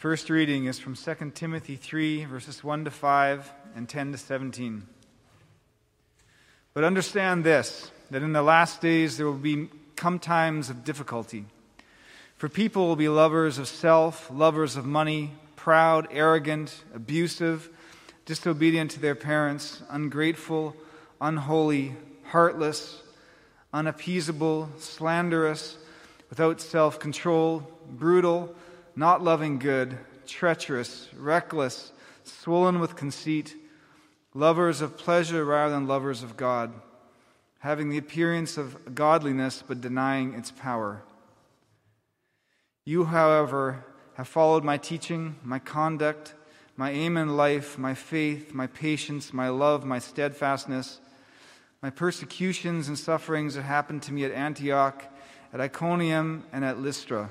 first 0.00 0.30
reading 0.30 0.64
is 0.64 0.78
from 0.78 0.94
2 0.94 1.32
Timothy 1.34 1.76
3, 1.76 2.24
verses 2.24 2.64
1 2.64 2.86
to 2.86 2.90
5 2.90 3.52
and 3.76 3.86
10 3.86 4.12
to 4.12 4.16
17. 4.16 4.86
But 6.72 6.84
understand 6.84 7.44
this 7.44 7.90
that 8.10 8.22
in 8.22 8.32
the 8.32 8.40
last 8.40 8.80
days 8.80 9.18
there 9.18 9.26
will 9.26 9.34
be 9.34 9.68
come 9.96 10.18
times 10.18 10.70
of 10.70 10.84
difficulty. 10.84 11.44
For 12.38 12.48
people 12.48 12.88
will 12.88 12.96
be 12.96 13.10
lovers 13.10 13.58
of 13.58 13.68
self, 13.68 14.30
lovers 14.32 14.74
of 14.74 14.86
money, 14.86 15.32
proud, 15.54 16.08
arrogant, 16.10 16.82
abusive, 16.94 17.68
disobedient 18.24 18.92
to 18.92 19.00
their 19.00 19.14
parents, 19.14 19.82
ungrateful, 19.90 20.74
unholy, 21.20 21.94
heartless, 22.24 23.02
unappeasable, 23.74 24.70
slanderous, 24.78 25.76
without 26.30 26.62
self 26.62 26.98
control, 26.98 27.68
brutal, 27.90 28.56
not 28.96 29.22
loving 29.22 29.58
good, 29.58 29.98
treacherous, 30.26 31.08
reckless, 31.16 31.92
swollen 32.24 32.80
with 32.80 32.96
conceit, 32.96 33.56
lovers 34.34 34.80
of 34.80 34.96
pleasure 34.96 35.44
rather 35.44 35.74
than 35.74 35.86
lovers 35.86 36.22
of 36.22 36.36
God, 36.36 36.72
having 37.60 37.90
the 37.90 37.98
appearance 37.98 38.56
of 38.56 38.94
godliness 38.94 39.62
but 39.66 39.80
denying 39.80 40.34
its 40.34 40.50
power. 40.50 41.02
You, 42.84 43.04
however, 43.04 43.84
have 44.14 44.28
followed 44.28 44.64
my 44.64 44.76
teaching, 44.76 45.36
my 45.42 45.58
conduct, 45.58 46.34
my 46.76 46.90
aim 46.90 47.16
in 47.16 47.36
life, 47.36 47.78
my 47.78 47.94
faith, 47.94 48.54
my 48.54 48.66
patience, 48.66 49.32
my 49.32 49.48
love, 49.48 49.84
my 49.84 49.98
steadfastness, 49.98 51.00
my 51.82 51.90
persecutions 51.90 52.88
and 52.88 52.98
sufferings 52.98 53.54
that 53.54 53.62
happened 53.62 54.02
to 54.04 54.12
me 54.12 54.24
at 54.24 54.32
Antioch, 54.32 55.04
at 55.52 55.60
Iconium, 55.60 56.44
and 56.52 56.64
at 56.64 56.78
Lystra 56.78 57.30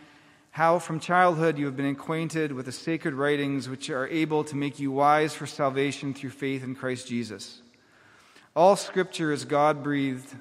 how 0.51 0.79
from 0.79 0.99
childhood 0.99 1.57
you 1.57 1.65
have 1.65 1.77
been 1.77 1.85
acquainted 1.85 2.51
with 2.51 2.65
the 2.65 2.71
sacred 2.71 3.13
writings 3.13 3.69
which 3.69 3.89
are 3.89 4.07
able 4.09 4.43
to 4.43 4.55
make 4.55 4.79
you 4.79 4.91
wise 4.91 5.33
for 5.33 5.47
salvation 5.47 6.13
through 6.13 6.29
faith 6.29 6.63
in 6.63 6.75
Christ 6.75 7.07
Jesus. 7.07 7.61
All 8.53 8.75
scripture 8.75 9.31
is 9.31 9.45
God 9.45 9.81
breathed 9.81 10.35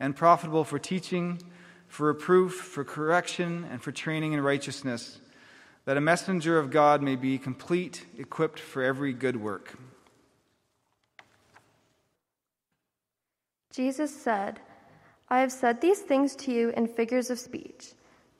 and 0.00 0.16
profitable 0.16 0.64
for 0.64 0.80
teaching, 0.80 1.40
for 1.86 2.08
reproof, 2.08 2.54
for 2.54 2.84
correction, 2.84 3.64
and 3.70 3.80
for 3.80 3.92
training 3.92 4.32
in 4.32 4.40
righteousness, 4.40 5.20
that 5.84 5.96
a 5.96 6.00
messenger 6.00 6.58
of 6.58 6.70
God 6.70 7.00
may 7.00 7.14
be 7.14 7.38
complete, 7.38 8.04
equipped 8.18 8.58
for 8.58 8.82
every 8.82 9.12
good 9.12 9.36
work. 9.36 9.78
Jesus 13.72 14.12
said, 14.12 14.58
I 15.28 15.38
have 15.38 15.52
said 15.52 15.80
these 15.80 16.00
things 16.00 16.34
to 16.36 16.52
you 16.52 16.70
in 16.70 16.88
figures 16.88 17.30
of 17.30 17.38
speech. 17.38 17.92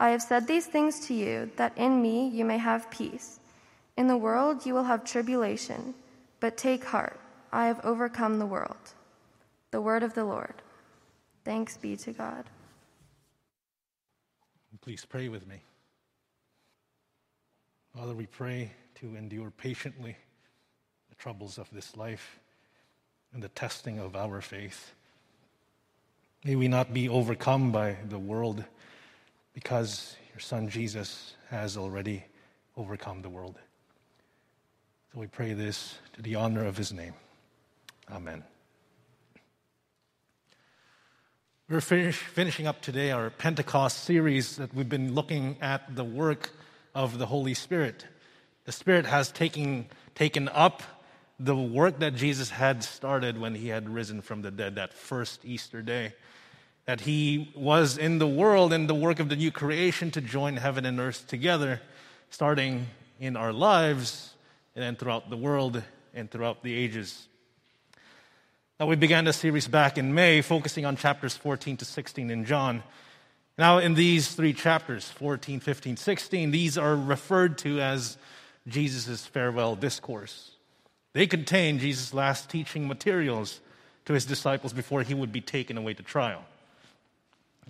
I 0.00 0.10
have 0.10 0.22
said 0.22 0.46
these 0.46 0.66
things 0.66 0.98
to 1.08 1.14
you, 1.14 1.50
that 1.56 1.76
in 1.76 2.00
me 2.00 2.28
you 2.28 2.42
may 2.46 2.56
have 2.56 2.90
peace. 2.90 3.38
In 3.98 4.06
the 4.06 4.16
world 4.16 4.64
you 4.64 4.72
will 4.72 4.84
have 4.84 5.04
tribulation, 5.04 5.94
but 6.40 6.56
take 6.56 6.84
heart, 6.84 7.20
I 7.52 7.66
have 7.66 7.84
overcome 7.84 8.38
the 8.38 8.46
world. 8.46 8.94
The 9.72 9.80
word 9.82 10.02
of 10.02 10.14
the 10.14 10.24
Lord. 10.24 10.54
Thanks 11.44 11.76
be 11.76 11.96
to 11.98 12.12
God. 12.12 12.46
Please 14.80 15.04
pray 15.04 15.28
with 15.28 15.46
me. 15.46 15.56
Father, 17.94 18.14
we 18.14 18.24
pray 18.24 18.70
to 19.00 19.14
endure 19.16 19.50
patiently 19.50 20.16
the 21.10 21.16
troubles 21.16 21.58
of 21.58 21.68
this 21.70 21.94
life 21.94 22.40
and 23.34 23.42
the 23.42 23.48
testing 23.50 23.98
of 23.98 24.16
our 24.16 24.40
faith. 24.40 24.92
May 26.42 26.56
we 26.56 26.68
not 26.68 26.94
be 26.94 27.06
overcome 27.10 27.70
by 27.70 27.96
the 28.08 28.18
world 28.18 28.64
because 29.52 30.16
your 30.32 30.40
son 30.40 30.68
Jesus 30.68 31.34
has 31.48 31.76
already 31.76 32.24
overcome 32.76 33.22
the 33.22 33.28
world. 33.28 33.58
So 35.12 35.20
we 35.20 35.26
pray 35.26 35.54
this 35.54 35.98
to 36.14 36.22
the 36.22 36.36
honor 36.36 36.64
of 36.64 36.76
his 36.76 36.92
name. 36.92 37.14
Amen. 38.10 38.44
We're 41.68 41.80
finish, 41.80 42.16
finishing 42.16 42.66
up 42.66 42.80
today 42.80 43.10
our 43.10 43.30
Pentecost 43.30 44.04
series 44.04 44.56
that 44.56 44.74
we've 44.74 44.88
been 44.88 45.14
looking 45.14 45.56
at 45.60 45.94
the 45.94 46.04
work 46.04 46.50
of 46.94 47.18
the 47.18 47.26
Holy 47.26 47.54
Spirit. 47.54 48.06
The 48.64 48.72
Spirit 48.72 49.06
has 49.06 49.30
taken, 49.30 49.86
taken 50.14 50.48
up 50.48 50.82
the 51.38 51.56
work 51.56 52.00
that 52.00 52.14
Jesus 52.14 52.50
had 52.50 52.82
started 52.82 53.38
when 53.38 53.54
he 53.54 53.68
had 53.68 53.88
risen 53.88 54.20
from 54.20 54.42
the 54.42 54.50
dead 54.50 54.74
that 54.74 54.92
first 54.92 55.44
Easter 55.44 55.80
day 55.80 56.12
that 56.86 57.02
he 57.02 57.52
was 57.54 57.98
in 57.98 58.18
the 58.18 58.26
world 58.26 58.72
and 58.72 58.88
the 58.88 58.94
work 58.94 59.20
of 59.20 59.28
the 59.28 59.36
new 59.36 59.50
creation 59.50 60.10
to 60.12 60.20
join 60.20 60.56
heaven 60.56 60.84
and 60.84 60.98
earth 60.98 61.26
together, 61.26 61.80
starting 62.30 62.86
in 63.20 63.36
our 63.36 63.52
lives 63.52 64.34
and 64.74 64.82
then 64.82 64.96
throughout 64.96 65.30
the 65.30 65.36
world 65.36 65.82
and 66.14 66.30
throughout 66.30 66.62
the 66.62 66.74
ages. 66.74 67.28
Now, 68.78 68.86
we 68.86 68.96
began 68.96 69.24
the 69.24 69.32
series 69.32 69.68
back 69.68 69.98
in 69.98 70.14
May, 70.14 70.40
focusing 70.40 70.86
on 70.86 70.96
chapters 70.96 71.36
14 71.36 71.76
to 71.78 71.84
16 71.84 72.30
in 72.30 72.46
John. 72.46 72.82
Now, 73.58 73.76
in 73.76 73.92
these 73.92 74.34
three 74.34 74.54
chapters, 74.54 75.06
14, 75.10 75.60
15, 75.60 75.98
16, 75.98 76.50
these 76.50 76.78
are 76.78 76.96
referred 76.96 77.58
to 77.58 77.78
as 77.78 78.16
Jesus' 78.66 79.26
farewell 79.26 79.76
discourse. 79.76 80.52
They 81.12 81.26
contain 81.26 81.78
Jesus' 81.78 82.14
last 82.14 82.48
teaching 82.48 82.88
materials 82.88 83.60
to 84.06 84.14
his 84.14 84.24
disciples 84.24 84.72
before 84.72 85.02
he 85.02 85.12
would 85.12 85.30
be 85.30 85.42
taken 85.42 85.76
away 85.76 85.92
to 85.94 86.02
trial. 86.02 86.42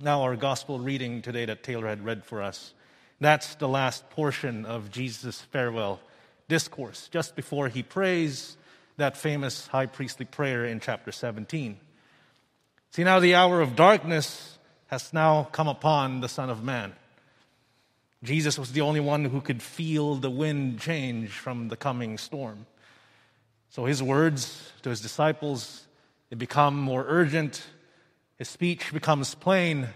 Now, 0.02 0.22
our 0.22 0.34
gospel 0.34 0.78
reading 0.78 1.20
today 1.20 1.44
that 1.44 1.62
Taylor 1.62 1.86
had 1.86 2.02
read 2.02 2.24
for 2.24 2.40
us, 2.40 2.72
that's 3.20 3.56
the 3.56 3.68
last 3.68 4.08
portion 4.08 4.64
of 4.64 4.90
Jesus' 4.90 5.42
farewell 5.42 6.00
discourse, 6.48 7.10
just 7.12 7.36
before 7.36 7.68
he 7.68 7.82
prays 7.82 8.56
that 8.96 9.18
famous 9.18 9.66
high 9.66 9.84
priestly 9.84 10.24
prayer 10.24 10.64
in 10.64 10.80
chapter 10.80 11.12
17. 11.12 11.78
See, 12.92 13.04
now 13.04 13.20
the 13.20 13.34
hour 13.34 13.60
of 13.60 13.76
darkness 13.76 14.58
has 14.86 15.12
now 15.12 15.50
come 15.52 15.68
upon 15.68 16.22
the 16.22 16.30
Son 16.30 16.48
of 16.48 16.64
Man. 16.64 16.94
Jesus 18.22 18.58
was 18.58 18.72
the 18.72 18.80
only 18.80 19.00
one 19.00 19.26
who 19.26 19.42
could 19.42 19.62
feel 19.62 20.14
the 20.14 20.30
wind 20.30 20.80
change 20.80 21.28
from 21.28 21.68
the 21.68 21.76
coming 21.76 22.16
storm. 22.16 22.64
So 23.68 23.84
his 23.84 24.02
words 24.02 24.72
to 24.80 24.88
his 24.88 25.02
disciples, 25.02 25.86
they 26.30 26.36
become 26.36 26.74
more 26.74 27.04
urgent 27.06 27.62
his 28.40 28.48
speech 28.48 28.90
becomes 28.90 29.34
plain, 29.34 29.90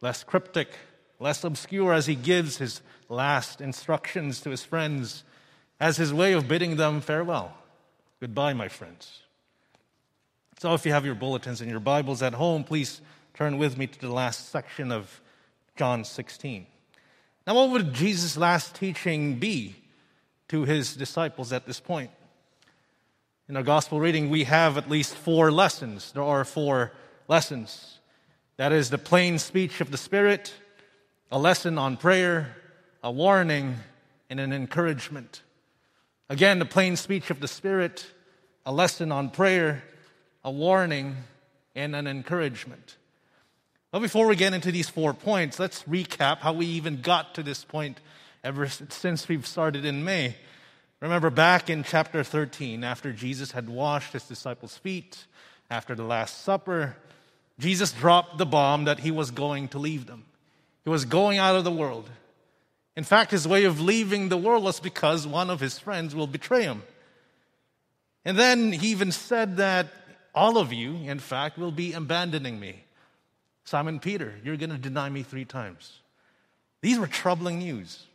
less 0.00 0.22
cryptic, 0.22 0.68
less 1.18 1.42
obscure 1.42 1.92
as 1.92 2.06
he 2.06 2.14
gives 2.14 2.58
his 2.58 2.82
last 3.08 3.60
instructions 3.60 4.40
to 4.42 4.50
his 4.50 4.62
friends 4.62 5.24
as 5.80 5.96
his 5.96 6.14
way 6.14 6.32
of 6.34 6.46
bidding 6.46 6.76
them 6.76 7.00
farewell. 7.00 7.52
Goodbye, 8.20 8.52
my 8.52 8.68
friends. 8.68 9.22
So 10.60 10.72
if 10.74 10.86
you 10.86 10.92
have 10.92 11.04
your 11.04 11.16
bulletins 11.16 11.60
and 11.60 11.68
your 11.68 11.80
Bibles 11.80 12.22
at 12.22 12.32
home, 12.32 12.62
please 12.62 13.00
turn 13.34 13.58
with 13.58 13.76
me 13.76 13.88
to 13.88 13.98
the 13.98 14.12
last 14.12 14.50
section 14.50 14.92
of 14.92 15.20
John 15.74 16.04
16. 16.04 16.68
Now, 17.44 17.56
what 17.56 17.70
would 17.70 17.92
Jesus' 17.92 18.36
last 18.36 18.76
teaching 18.76 19.40
be 19.40 19.74
to 20.46 20.62
his 20.62 20.94
disciples 20.94 21.52
at 21.52 21.66
this 21.66 21.80
point? 21.80 22.12
In 23.48 23.56
our 23.56 23.64
gospel 23.64 23.98
reading, 23.98 24.30
we 24.30 24.44
have 24.44 24.78
at 24.78 24.88
least 24.88 25.16
four 25.16 25.50
lessons. 25.50 26.12
There 26.12 26.22
are 26.22 26.44
four 26.44 26.92
lessons. 27.30 28.00
That 28.56 28.72
is 28.72 28.90
the 28.90 28.98
plain 28.98 29.38
speech 29.38 29.80
of 29.80 29.92
the 29.92 29.96
Spirit, 29.96 30.52
a 31.30 31.38
lesson 31.38 31.78
on 31.78 31.96
prayer, 31.96 32.56
a 33.04 33.10
warning, 33.10 33.76
and 34.28 34.40
an 34.40 34.52
encouragement. 34.52 35.42
Again, 36.28 36.58
the 36.58 36.64
plain 36.64 36.96
speech 36.96 37.30
of 37.30 37.38
the 37.38 37.46
Spirit, 37.46 38.04
a 38.66 38.72
lesson 38.72 39.12
on 39.12 39.30
prayer, 39.30 39.84
a 40.44 40.50
warning, 40.50 41.16
and 41.76 41.94
an 41.94 42.08
encouragement. 42.08 42.96
But 43.92 44.00
before 44.00 44.26
we 44.26 44.34
get 44.34 44.52
into 44.52 44.72
these 44.72 44.88
four 44.88 45.14
points, 45.14 45.60
let's 45.60 45.84
recap 45.84 46.38
how 46.38 46.52
we 46.52 46.66
even 46.66 47.00
got 47.00 47.36
to 47.36 47.44
this 47.44 47.64
point 47.64 48.00
ever 48.42 48.66
since 48.68 49.28
we've 49.28 49.46
started 49.46 49.84
in 49.84 50.04
May. 50.04 50.34
Remember 51.00 51.30
back 51.30 51.70
in 51.70 51.84
chapter 51.84 52.24
13, 52.24 52.82
after 52.82 53.12
Jesus 53.12 53.52
had 53.52 53.68
washed 53.68 54.14
his 54.14 54.24
disciples' 54.24 54.76
feet, 54.76 55.26
after 55.70 55.94
the 55.94 56.02
Last 56.02 56.42
Supper, 56.42 56.96
Jesus 57.60 57.92
dropped 57.92 58.38
the 58.38 58.46
bomb 58.46 58.84
that 58.84 59.00
he 59.00 59.10
was 59.10 59.30
going 59.30 59.68
to 59.68 59.78
leave 59.78 60.06
them. 60.06 60.24
He 60.84 60.90
was 60.90 61.04
going 61.04 61.38
out 61.38 61.56
of 61.56 61.64
the 61.64 61.70
world. 61.70 62.10
In 62.96 63.04
fact, 63.04 63.30
his 63.30 63.46
way 63.46 63.64
of 63.64 63.80
leaving 63.80 64.28
the 64.28 64.36
world 64.36 64.64
was 64.64 64.80
because 64.80 65.26
one 65.26 65.50
of 65.50 65.60
his 65.60 65.78
friends 65.78 66.14
will 66.14 66.26
betray 66.26 66.62
him. 66.62 66.82
And 68.24 68.38
then 68.38 68.72
he 68.72 68.88
even 68.88 69.12
said 69.12 69.58
that 69.58 69.88
all 70.34 70.58
of 70.58 70.72
you, 70.72 70.96
in 70.96 71.18
fact, 71.18 71.58
will 71.58 71.72
be 71.72 71.92
abandoning 71.92 72.58
me. 72.58 72.84
Simon 73.64 74.00
Peter, 74.00 74.34
you're 74.42 74.56
going 74.56 74.70
to 74.70 74.78
deny 74.78 75.08
me 75.08 75.22
three 75.22 75.44
times. 75.44 76.00
These 76.82 76.98
were 76.98 77.06
troubling 77.06 77.58
news. 77.58 78.06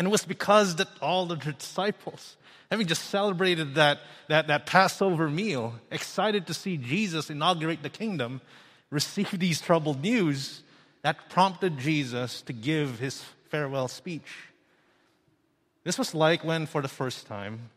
And 0.00 0.06
it 0.06 0.10
was 0.10 0.24
because 0.24 0.76
that 0.76 0.88
all 1.02 1.26
the 1.26 1.36
disciples, 1.36 2.38
having 2.70 2.86
just 2.86 3.10
celebrated 3.10 3.74
that, 3.74 3.98
that, 4.28 4.46
that 4.46 4.64
Passover 4.64 5.28
meal, 5.28 5.74
excited 5.90 6.46
to 6.46 6.54
see 6.54 6.78
Jesus 6.78 7.28
inaugurate 7.28 7.82
the 7.82 7.90
kingdom, 7.90 8.40
received 8.88 9.38
these 9.38 9.60
troubled 9.60 10.00
news 10.00 10.62
that 11.02 11.28
prompted 11.28 11.76
Jesus 11.76 12.40
to 12.40 12.54
give 12.54 12.98
his 12.98 13.22
farewell 13.50 13.88
speech. 13.88 14.48
This 15.84 15.98
was 15.98 16.14
like 16.14 16.42
when, 16.44 16.64
for 16.64 16.80
the 16.80 16.88
first 16.88 17.26
time, 17.26 17.68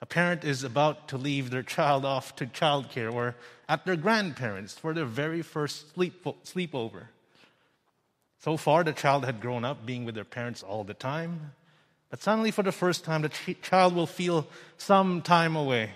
a 0.00 0.06
parent 0.06 0.44
is 0.44 0.64
about 0.64 1.08
to 1.08 1.18
leave 1.18 1.50
their 1.50 1.62
child 1.62 2.06
off 2.06 2.34
to 2.36 2.46
childcare 2.46 3.12
or 3.12 3.36
at 3.68 3.84
their 3.84 3.96
grandparents 3.96 4.78
for 4.78 4.94
their 4.94 5.04
very 5.04 5.42
first 5.42 5.92
sleep, 5.92 6.24
sleepover. 6.46 7.08
So 8.42 8.56
far, 8.56 8.82
the 8.82 8.92
child 8.92 9.24
had 9.24 9.40
grown 9.40 9.64
up 9.64 9.86
being 9.86 10.04
with 10.04 10.16
their 10.16 10.24
parents 10.24 10.64
all 10.64 10.82
the 10.82 10.94
time. 10.94 11.52
But 12.10 12.20
suddenly, 12.20 12.50
for 12.50 12.64
the 12.64 12.72
first 12.72 13.04
time, 13.04 13.22
the 13.22 13.28
ch- 13.28 13.56
child 13.62 13.94
will 13.94 14.08
feel 14.08 14.48
some 14.78 15.22
time 15.22 15.54
away, 15.54 15.90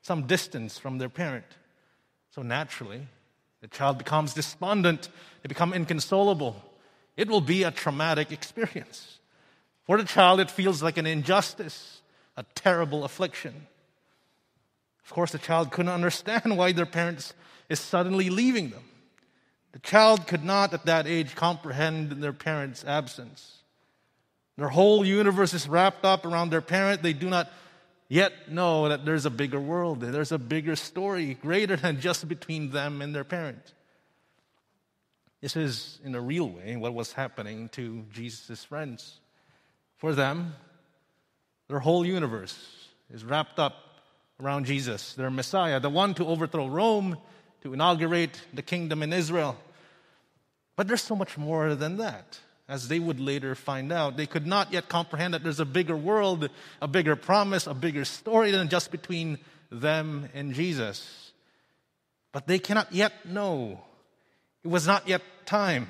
some 0.00 0.28
distance 0.28 0.78
from 0.78 0.98
their 0.98 1.08
parent. 1.08 1.46
So 2.30 2.42
naturally, 2.42 3.08
the 3.60 3.66
child 3.66 3.98
becomes 3.98 4.34
despondent, 4.34 5.08
they 5.42 5.48
become 5.48 5.72
inconsolable. 5.72 6.62
It 7.16 7.26
will 7.26 7.40
be 7.40 7.64
a 7.64 7.72
traumatic 7.72 8.30
experience. 8.30 9.18
For 9.82 9.98
the 9.98 10.04
child, 10.04 10.38
it 10.38 10.48
feels 10.48 10.84
like 10.84 10.96
an 10.96 11.06
injustice, 11.06 12.02
a 12.36 12.44
terrible 12.54 13.02
affliction. 13.02 13.66
Of 15.04 15.10
course, 15.10 15.32
the 15.32 15.38
child 15.38 15.72
couldn't 15.72 15.92
understand 15.92 16.56
why 16.56 16.70
their 16.70 16.86
parents 16.86 17.34
is 17.68 17.80
suddenly 17.80 18.30
leaving 18.30 18.70
them. 18.70 18.84
The 19.72 19.78
child 19.78 20.26
could 20.26 20.44
not 20.44 20.74
at 20.74 20.86
that 20.86 21.06
age 21.06 21.34
comprehend 21.34 22.10
their 22.22 22.32
parents' 22.32 22.84
absence. 22.84 23.58
Their 24.56 24.68
whole 24.68 25.04
universe 25.04 25.54
is 25.54 25.68
wrapped 25.68 26.04
up 26.04 26.26
around 26.26 26.50
their 26.50 26.60
parent. 26.60 27.02
They 27.02 27.12
do 27.12 27.30
not 27.30 27.50
yet 28.08 28.50
know 28.50 28.88
that 28.88 29.04
there's 29.04 29.24
a 29.24 29.30
bigger 29.30 29.60
world, 29.60 30.00
there's 30.00 30.32
a 30.32 30.38
bigger 30.38 30.74
story 30.74 31.34
greater 31.34 31.76
than 31.76 32.00
just 32.00 32.26
between 32.28 32.70
them 32.70 33.00
and 33.00 33.14
their 33.14 33.24
parent. 33.24 33.72
This 35.40 35.56
is, 35.56 35.98
in 36.04 36.14
a 36.14 36.20
real 36.20 36.50
way, 36.50 36.76
what 36.76 36.92
was 36.92 37.12
happening 37.12 37.70
to 37.70 38.04
Jesus' 38.12 38.64
friends. 38.64 39.20
For 39.96 40.12
them, 40.12 40.54
their 41.68 41.78
whole 41.78 42.04
universe 42.04 42.88
is 43.10 43.24
wrapped 43.24 43.58
up 43.58 43.74
around 44.42 44.66
Jesus, 44.66 45.14
their 45.14 45.30
Messiah, 45.30 45.80
the 45.80 45.88
one 45.88 46.12
to 46.14 46.26
overthrow 46.26 46.66
Rome 46.66 47.16
to 47.62 47.72
inaugurate 47.72 48.40
the 48.52 48.62
kingdom 48.62 49.02
in 49.02 49.12
Israel. 49.12 49.56
But 50.76 50.88
there's 50.88 51.02
so 51.02 51.16
much 51.16 51.36
more 51.36 51.74
than 51.74 51.98
that. 51.98 52.38
As 52.68 52.88
they 52.88 52.98
would 52.98 53.18
later 53.18 53.54
find 53.54 53.92
out, 53.92 54.16
they 54.16 54.26
could 54.26 54.46
not 54.46 54.72
yet 54.72 54.88
comprehend 54.88 55.34
that 55.34 55.42
there's 55.42 55.60
a 55.60 55.64
bigger 55.64 55.96
world, 55.96 56.48
a 56.80 56.88
bigger 56.88 57.16
promise, 57.16 57.66
a 57.66 57.74
bigger 57.74 58.04
story 58.04 58.52
than 58.52 58.68
just 58.68 58.90
between 58.90 59.38
them 59.70 60.28
and 60.34 60.54
Jesus. 60.54 61.32
But 62.32 62.46
they 62.46 62.58
cannot 62.58 62.92
yet 62.92 63.26
know. 63.26 63.80
It 64.62 64.68
was 64.68 64.86
not 64.86 65.08
yet 65.08 65.22
time. 65.46 65.88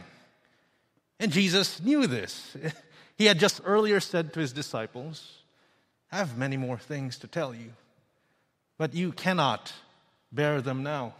And 1.18 1.30
Jesus 1.30 1.80
knew 1.82 2.06
this. 2.06 2.56
He 3.20 3.26
had 3.26 3.38
just 3.38 3.60
earlier 3.66 4.00
said 4.00 4.32
to 4.32 4.40
his 4.40 4.50
disciples, 4.50 5.42
I 6.10 6.16
have 6.16 6.38
many 6.38 6.56
more 6.56 6.78
things 6.78 7.18
to 7.18 7.26
tell 7.26 7.54
you, 7.54 7.72
but 8.78 8.94
you 8.94 9.12
cannot 9.12 9.74
bear 10.32 10.62
them 10.62 10.82
now. 10.82 11.12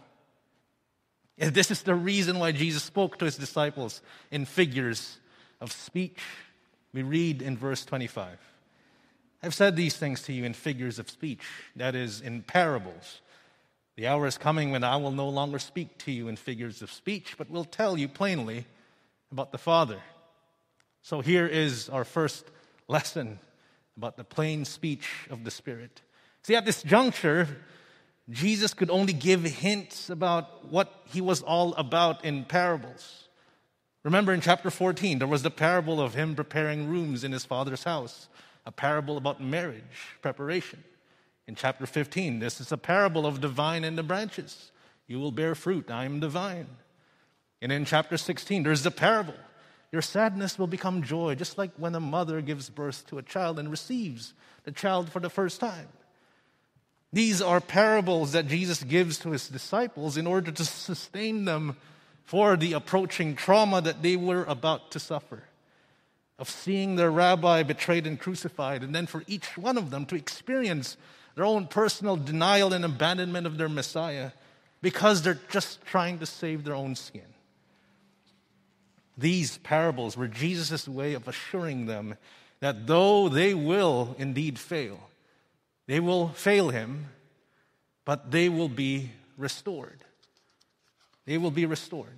And 1.41 1.55
this 1.55 1.71
is 1.71 1.81
the 1.81 1.95
reason 1.95 2.37
why 2.37 2.51
Jesus 2.51 2.83
spoke 2.83 3.17
to 3.17 3.25
his 3.25 3.35
disciples 3.35 4.01
in 4.29 4.45
figures 4.45 5.17
of 5.59 5.71
speech. 5.71 6.19
We 6.93 7.01
read 7.01 7.41
in 7.41 7.57
verse 7.57 7.83
25 7.83 8.37
I've 9.43 9.55
said 9.55 9.75
these 9.75 9.97
things 9.97 10.21
to 10.23 10.33
you 10.33 10.43
in 10.45 10.53
figures 10.53 10.99
of 10.99 11.09
speech, 11.09 11.41
that 11.75 11.95
is, 11.95 12.21
in 12.21 12.43
parables. 12.43 13.21
The 13.95 14.05
hour 14.05 14.27
is 14.27 14.37
coming 14.37 14.69
when 14.69 14.83
I 14.83 14.97
will 14.97 15.11
no 15.11 15.27
longer 15.29 15.57
speak 15.57 15.97
to 15.99 16.11
you 16.11 16.27
in 16.27 16.35
figures 16.35 16.83
of 16.83 16.91
speech, 16.91 17.33
but 17.39 17.49
will 17.49 17.65
tell 17.65 17.97
you 17.97 18.07
plainly 18.07 18.67
about 19.31 19.51
the 19.51 19.57
Father. 19.57 19.99
So 21.01 21.21
here 21.21 21.47
is 21.47 21.89
our 21.89 22.05
first 22.05 22.45
lesson 22.87 23.39
about 23.97 24.15
the 24.15 24.23
plain 24.23 24.63
speech 24.63 25.09
of 25.31 25.43
the 25.43 25.51
Spirit. 25.51 26.01
See, 26.43 26.55
at 26.55 26.65
this 26.65 26.83
juncture, 26.83 27.47
Jesus 28.29 28.73
could 28.73 28.89
only 28.89 29.13
give 29.13 29.43
hints 29.43 30.09
about 30.09 30.69
what 30.71 30.93
he 31.05 31.21
was 31.21 31.41
all 31.41 31.73
about 31.75 32.23
in 32.23 32.45
parables. 32.45 33.27
Remember 34.03 34.33
in 34.33 34.41
chapter 34.41 34.69
14, 34.69 35.19
there 35.19 35.27
was 35.27 35.43
the 35.43 35.51
parable 35.51 35.99
of 36.01 36.13
him 36.13 36.35
preparing 36.35 36.87
rooms 36.87 37.23
in 37.23 37.31
his 37.31 37.45
father's 37.45 37.83
house, 37.83 38.29
a 38.65 38.71
parable 38.71 39.17
about 39.17 39.41
marriage 39.41 40.17
preparation. 40.21 40.83
In 41.47 41.55
chapter 41.55 41.85
15, 41.85 42.39
this 42.39 42.61
is 42.61 42.71
a 42.71 42.77
parable 42.77 43.25
of 43.25 43.41
the 43.41 43.47
vine 43.47 43.83
and 43.83 43.97
the 43.97 44.03
branches. 44.03 44.71
You 45.07 45.19
will 45.19 45.31
bear 45.31 45.53
fruit, 45.55 45.91
I 45.91 46.05
am 46.05 46.19
the 46.19 46.29
vine. 46.29 46.67
And 47.61 47.71
in 47.71 47.85
chapter 47.85 48.17
16, 48.17 48.63
there's 48.63 48.83
the 48.83 48.91
parable. 48.91 49.35
Your 49.91 50.01
sadness 50.01 50.57
will 50.57 50.67
become 50.67 51.03
joy, 51.03 51.35
just 51.35 51.57
like 51.57 51.71
when 51.77 51.93
a 51.93 51.99
mother 51.99 52.41
gives 52.41 52.69
birth 52.69 53.05
to 53.07 53.17
a 53.17 53.23
child 53.23 53.59
and 53.59 53.69
receives 53.69 54.33
the 54.63 54.71
child 54.71 55.11
for 55.11 55.19
the 55.19 55.29
first 55.29 55.59
time. 55.59 55.89
These 57.13 57.41
are 57.41 57.59
parables 57.59 58.31
that 58.31 58.47
Jesus 58.47 58.83
gives 58.83 59.19
to 59.19 59.31
his 59.31 59.49
disciples 59.49 60.15
in 60.17 60.27
order 60.27 60.51
to 60.51 60.65
sustain 60.65 61.45
them 61.45 61.75
for 62.23 62.55
the 62.55 62.73
approaching 62.73 63.35
trauma 63.35 63.81
that 63.81 64.01
they 64.01 64.15
were 64.15 64.45
about 64.45 64.91
to 64.91 64.99
suffer 64.99 65.43
of 66.41 66.49
seeing 66.49 66.95
their 66.95 67.11
rabbi 67.11 67.61
betrayed 67.61 68.07
and 68.07 68.19
crucified, 68.19 68.81
and 68.81 68.95
then 68.95 69.05
for 69.05 69.23
each 69.27 69.55
one 69.57 69.77
of 69.77 69.91
them 69.91 70.07
to 70.07 70.15
experience 70.15 70.97
their 71.35 71.45
own 71.45 71.67
personal 71.67 72.17
denial 72.17 72.73
and 72.73 72.83
abandonment 72.83 73.45
of 73.45 73.59
their 73.59 73.69
Messiah 73.69 74.31
because 74.81 75.21
they're 75.21 75.39
just 75.51 75.85
trying 75.85 76.17
to 76.17 76.25
save 76.25 76.63
their 76.63 76.73
own 76.73 76.95
skin. 76.95 77.21
These 79.15 79.59
parables 79.59 80.17
were 80.17 80.27
Jesus' 80.27 80.87
way 80.87 81.13
of 81.13 81.27
assuring 81.27 81.85
them 81.85 82.15
that 82.59 82.87
though 82.87 83.29
they 83.29 83.53
will 83.53 84.15
indeed 84.17 84.57
fail, 84.57 84.99
they 85.91 85.99
will 85.99 86.29
fail 86.29 86.69
him, 86.69 87.07
but 88.05 88.31
they 88.31 88.47
will 88.47 88.69
be 88.69 89.11
restored. 89.37 90.05
They 91.25 91.37
will 91.37 91.51
be 91.51 91.65
restored. 91.65 92.17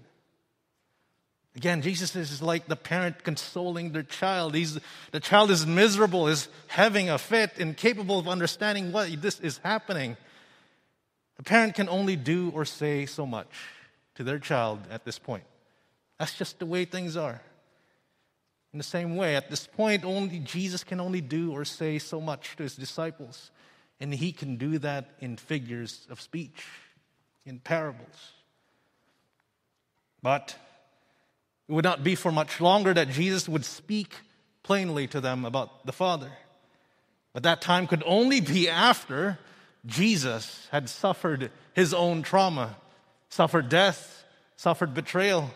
Again, 1.56 1.82
Jesus 1.82 2.16
is 2.16 2.40
like 2.40 2.68
the 2.68 2.76
parent 2.76 3.24
consoling 3.24 3.92
their 3.92 4.04
child. 4.04 4.54
He's, 4.54 4.80
the 5.10 5.20
child 5.20 5.50
is 5.50 5.66
miserable, 5.66 6.28
is 6.28 6.50
having 6.68 7.10
a 7.10 7.18
fit, 7.18 7.54
incapable 7.58 8.20
of 8.20 8.28
understanding 8.28 8.92
what 8.92 9.20
this 9.20 9.40
is 9.40 9.58
happening. 9.64 10.18
The 11.38 11.44
parent 11.44 11.74
can 11.74 11.90
only 11.90 12.16
do 12.16 12.52
or 12.54 12.66
say 12.66 13.08
so 13.08 13.26
much 13.26 13.50
to 14.14 14.24
their 14.24 14.38
child 14.38 14.82
at 14.92 15.04
this 15.04 15.18
point. 15.18 15.46
That's 16.20 16.38
just 16.38 16.60
the 16.60 16.68
way 16.68 16.86
things 16.86 17.18
are. 17.18 17.42
In 18.72 18.78
the 18.78 18.84
same 18.84 19.16
way, 19.16 19.36
at 19.36 19.50
this 19.50 19.66
point, 19.66 20.06
only 20.06 20.38
Jesus 20.38 20.84
can 20.84 21.00
only 21.00 21.22
do 21.22 21.52
or 21.52 21.66
say 21.66 21.98
so 21.98 22.22
much 22.22 22.56
to 22.58 22.64
his 22.64 22.76
disciples, 22.76 23.50
and 24.00 24.14
he 24.14 24.32
can 24.32 24.58
do 24.58 24.80
that 24.80 25.12
in 25.20 25.38
figures 25.38 26.08
of 26.10 26.20
speech. 26.22 26.64
in 27.46 27.60
parables. 27.60 28.32
But 30.22 30.56
it 31.68 31.74
would 31.74 31.84
not 31.84 32.04
be 32.04 32.16
for 32.16 32.32
much 32.32 32.62
longer 32.62 32.94
that 32.94 33.10
Jesus 33.10 33.50
would 33.50 33.66
speak 33.66 34.16
plainly 34.64 35.08
to 35.08 35.20
them 35.20 35.46
about 35.46 35.86
the 35.86 35.92
Father. 35.92 36.32
But 37.34 37.44
that 37.44 37.62
time 37.62 37.88
could 37.88 38.04
only 38.06 38.40
be 38.40 38.70
after 38.70 39.40
Jesus 39.86 40.68
had 40.72 40.88
suffered 40.88 41.52
his 41.74 41.94
own 41.94 42.22
trauma, 42.22 42.78
suffered 43.30 43.68
death, 43.68 44.24
suffered 44.56 44.94
betrayal, 44.94 45.52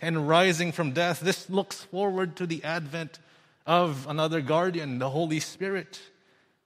and 0.00 0.28
rising 0.28 0.70
from 0.70 0.92
death. 0.92 1.20
This 1.20 1.50
looks 1.50 1.82
forward 1.84 2.36
to 2.36 2.46
the 2.46 2.62
advent 2.62 3.18
of 3.66 4.06
another 4.08 4.40
guardian, 4.40 4.98
the 4.98 5.10
Holy 5.10 5.40
Spirit, 5.40 6.00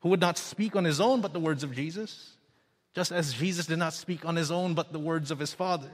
who 0.05 0.11
would 0.11 0.21
not 0.21 0.37
speak 0.37 0.77
on 0.77 0.85
his 0.85 1.01
own 1.01 1.23
but 1.23 1.33
the 1.33 1.41
words 1.41 1.65
of 1.65 1.75
Jesus, 1.75 2.35
just 2.95 3.11
as 3.11 3.33
Jesus 3.33 3.65
did 3.65 3.79
not 3.79 3.95
speak 3.95 4.27
on 4.27 4.37
his 4.37 4.51
own 4.51 4.75
but 4.75 4.93
the 4.93 4.99
words 4.99 5.31
of 5.31 5.39
his 5.39 5.55
Father. 5.55 5.91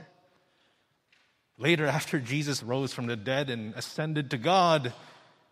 Later, 1.56 1.86
after 1.86 2.18
Jesus 2.18 2.60
rose 2.60 2.92
from 2.92 3.06
the 3.06 3.14
dead 3.14 3.50
and 3.50 3.72
ascended 3.74 4.32
to 4.32 4.36
God, 4.36 4.92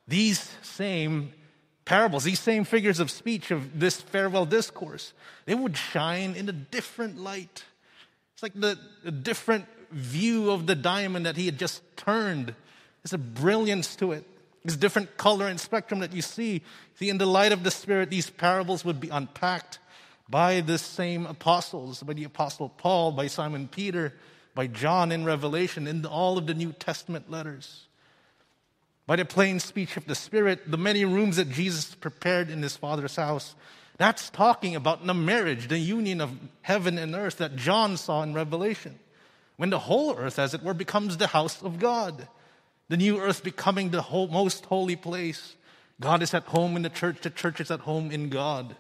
these 0.09 0.51
same 0.63 1.33
parables, 1.85 2.25
these 2.25 2.41
same 2.41 2.65
figures 2.65 2.99
of 2.99 3.13
speech 3.13 3.53
of 3.53 3.79
this 3.79 4.01
farewell 4.01 4.45
discourse, 4.45 5.13
they 5.45 5.55
would 5.55 5.77
shine 5.77 6.35
in 6.35 6.49
a 6.49 6.53
different 6.53 7.17
light. 7.17 7.63
It's 8.35 8.43
like 8.43 8.55
the, 8.55 8.77
different 9.23 9.67
view 9.93 10.51
of 10.51 10.67
the 10.67 10.75
diamond 10.75 11.27
that 11.27 11.37
he 11.37 11.47
had 11.47 11.61
just 11.61 11.81
turned. 11.97 12.57
There's 13.05 13.13
a 13.13 13.19
brilliance 13.19 13.95
to 13.97 14.11
it. 14.11 14.25
There's 14.65 14.77
different 14.77 15.17
color 15.17 15.47
and 15.47 15.59
spectrum 15.59 16.01
that 16.01 16.13
you 16.13 16.23
see. 16.23 16.63
See, 16.97 17.09
in 17.09 17.19
the 17.19 17.27
light 17.27 17.53
of 17.53 17.63
the 17.63 17.71
Spirit, 17.71 18.11
these 18.11 18.31
parables 18.31 18.85
would 18.85 19.01
be 19.01 19.09
unpacked 19.09 19.79
by 20.29 20.61
the 20.61 20.79
same 20.79 21.27
apostles, 21.27 22.03
by 22.03 22.13
the 22.13 22.25
apostle 22.25 22.69
Paul, 22.69 23.13
by 23.13 23.29
Simon 23.29 23.69
Peter, 23.69 24.15
by 24.55 24.67
John 24.67 25.13
in 25.13 25.25
Revelation, 25.25 25.87
in 25.87 26.05
all 26.05 26.37
of 26.37 26.47
the 26.47 26.55
New 26.55 26.73
Testament 26.73 27.31
letters. 27.31 27.87
By 29.07 29.17
the 29.17 29.25
plain 29.25 29.59
speech 29.59 29.97
of 29.97 30.07
the 30.07 30.15
Spirit, 30.15 30.71
the 30.71 30.77
many 30.77 31.05
rooms 31.05 31.37
that 31.37 31.51
Jesus 31.51 31.95
prepared 31.95 32.51
in 32.51 32.63
his 32.63 32.77
Father's 32.77 33.17
house, 33.17 33.55
that's 33.97 34.29
talking 34.31 34.77
about 34.77 35.07
the 35.07 35.15
marriage, 35.15 35.69
the 35.69 35.79
union 35.79 36.21
of 36.21 36.33
heaven 36.63 36.99
and 36.99 37.15
earth 37.15 37.39
that 37.39 37.57
John 37.57 37.97
saw 37.97 38.23
in 38.23 38.35
Revelation. 38.35 38.99
When 39.57 39.71
the 39.71 39.79
whole 39.79 40.15
earth, 40.17 40.39
as 40.39 40.55
it 40.55 40.63
were, 40.63 40.75
becomes 40.75 41.17
the 41.17 41.27
house 41.29 41.63
of 41.63 41.79
God, 41.79 42.29
the 42.89 42.97
new 42.97 43.21
earth 43.21 43.45
becoming 43.45 43.91
the 43.91 44.03
whole, 44.03 44.29
most 44.29 44.65
holy 44.67 44.97
place. 44.97 45.57
God 46.01 46.23
is 46.23 46.33
at 46.33 46.45
home 46.45 46.77
in 46.77 46.83
the 46.83 46.89
church, 46.89 47.21
the 47.21 47.31
church 47.31 47.61
is 47.61 47.71
at 47.71 47.81
home 47.81 48.11
in 48.11 48.29
God. 48.29 48.77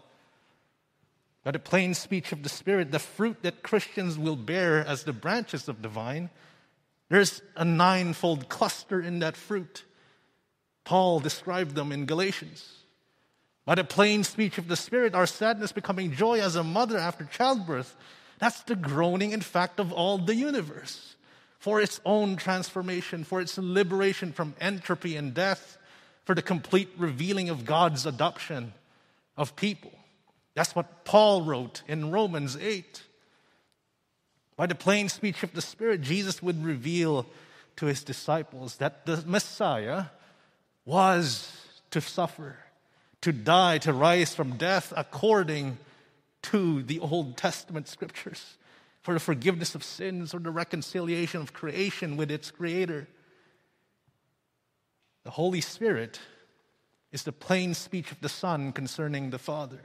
By 1.44 1.52
the 1.52 1.58
plain 1.58 1.94
speech 1.94 2.32
of 2.32 2.42
the 2.42 2.48
Spirit, 2.48 2.90
the 2.90 2.98
fruit 2.98 3.42
that 3.42 3.62
Christians 3.62 4.18
will 4.18 4.36
bear 4.36 4.84
as 4.84 5.04
the 5.04 5.12
branches 5.12 5.68
of 5.68 5.82
the 5.82 5.88
vine, 5.88 6.30
there's 7.08 7.42
a 7.56 7.64
ninefold 7.64 8.48
cluster 8.48 9.00
in 9.00 9.20
that 9.20 9.36
fruit. 9.36 9.84
Paul 10.84 11.20
described 11.20 11.74
them 11.74 11.92
in 11.92 12.06
Galatians. 12.06 12.74
By 13.64 13.74
the 13.74 13.84
plain 13.84 14.24
speech 14.24 14.58
of 14.58 14.68
the 14.68 14.76
Spirit, 14.76 15.14
our 15.14 15.26
sadness 15.26 15.72
becoming 15.72 16.12
joy 16.12 16.40
as 16.40 16.56
a 16.56 16.64
mother 16.64 16.98
after 16.98 17.24
childbirth. 17.24 17.96
That's 18.38 18.62
the 18.62 18.76
groaning, 18.76 19.32
in 19.32 19.40
fact, 19.40 19.80
of 19.80 19.92
all 19.92 20.16
the 20.16 20.34
universe 20.34 21.16
for 21.58 21.80
its 21.80 22.00
own 22.04 22.36
transformation, 22.36 23.24
for 23.24 23.40
its 23.40 23.58
liberation 23.58 24.32
from 24.32 24.54
entropy 24.60 25.16
and 25.16 25.34
death, 25.34 25.76
for 26.24 26.34
the 26.34 26.42
complete 26.42 26.90
revealing 26.96 27.48
of 27.48 27.64
God's 27.64 28.06
adoption 28.06 28.72
of 29.36 29.56
people. 29.56 29.92
That's 30.54 30.74
what 30.74 31.04
Paul 31.04 31.42
wrote 31.42 31.82
in 31.88 32.10
Romans 32.10 32.56
8. 32.56 33.02
By 34.56 34.66
the 34.66 34.74
plain 34.74 35.08
speech 35.08 35.42
of 35.42 35.52
the 35.52 35.62
Spirit, 35.62 36.00
Jesus 36.00 36.42
would 36.42 36.64
reveal 36.64 37.26
to 37.76 37.86
his 37.86 38.02
disciples 38.02 38.76
that 38.76 39.06
the 39.06 39.22
Messiah 39.26 40.06
was 40.84 41.52
to 41.90 42.00
suffer, 42.00 42.56
to 43.20 43.32
die, 43.32 43.78
to 43.78 43.92
rise 43.92 44.34
from 44.34 44.56
death 44.56 44.92
according 44.96 45.78
to 46.42 46.82
the 46.82 46.98
Old 46.98 47.36
Testament 47.36 47.88
scriptures 47.88 48.56
for 49.02 49.14
the 49.14 49.20
forgiveness 49.20 49.74
of 49.74 49.84
sins 49.84 50.34
or 50.34 50.38
the 50.38 50.50
reconciliation 50.50 51.40
of 51.40 51.52
creation 51.52 52.16
with 52.16 52.30
its 52.30 52.50
creator. 52.50 53.08
The 55.24 55.30
Holy 55.30 55.60
Spirit 55.60 56.20
is 57.12 57.22
the 57.22 57.32
plain 57.32 57.74
speech 57.74 58.12
of 58.12 58.20
the 58.20 58.28
Son 58.28 58.72
concerning 58.72 59.30
the 59.30 59.38
Father. 59.38 59.80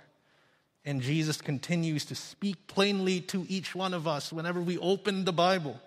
And 0.86 1.02
Jesus 1.02 1.42
continues 1.42 2.06
to 2.06 2.16
speak 2.16 2.68
plainly 2.68 3.22
to 3.22 3.46
each 3.48 3.74
one 3.74 3.94
of 3.94 4.08
us 4.08 4.34
whenever 4.34 4.62
we 4.62 4.78
open 4.78 5.24
the 5.24 5.32
Bible. 5.32 5.80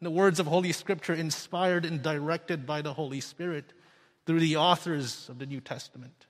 In 0.00 0.04
the 0.04 0.10
words 0.10 0.40
of 0.40 0.46
Holy 0.46 0.72
Scripture, 0.72 1.14
inspired 1.14 1.84
and 1.84 2.02
directed 2.02 2.66
by 2.66 2.82
the 2.82 2.94
Holy 2.94 3.20
Spirit 3.20 3.72
through 4.26 4.40
the 4.40 4.56
authors 4.56 5.28
of 5.28 5.38
the 5.38 5.46
New 5.46 5.60
Testament. 5.60 6.26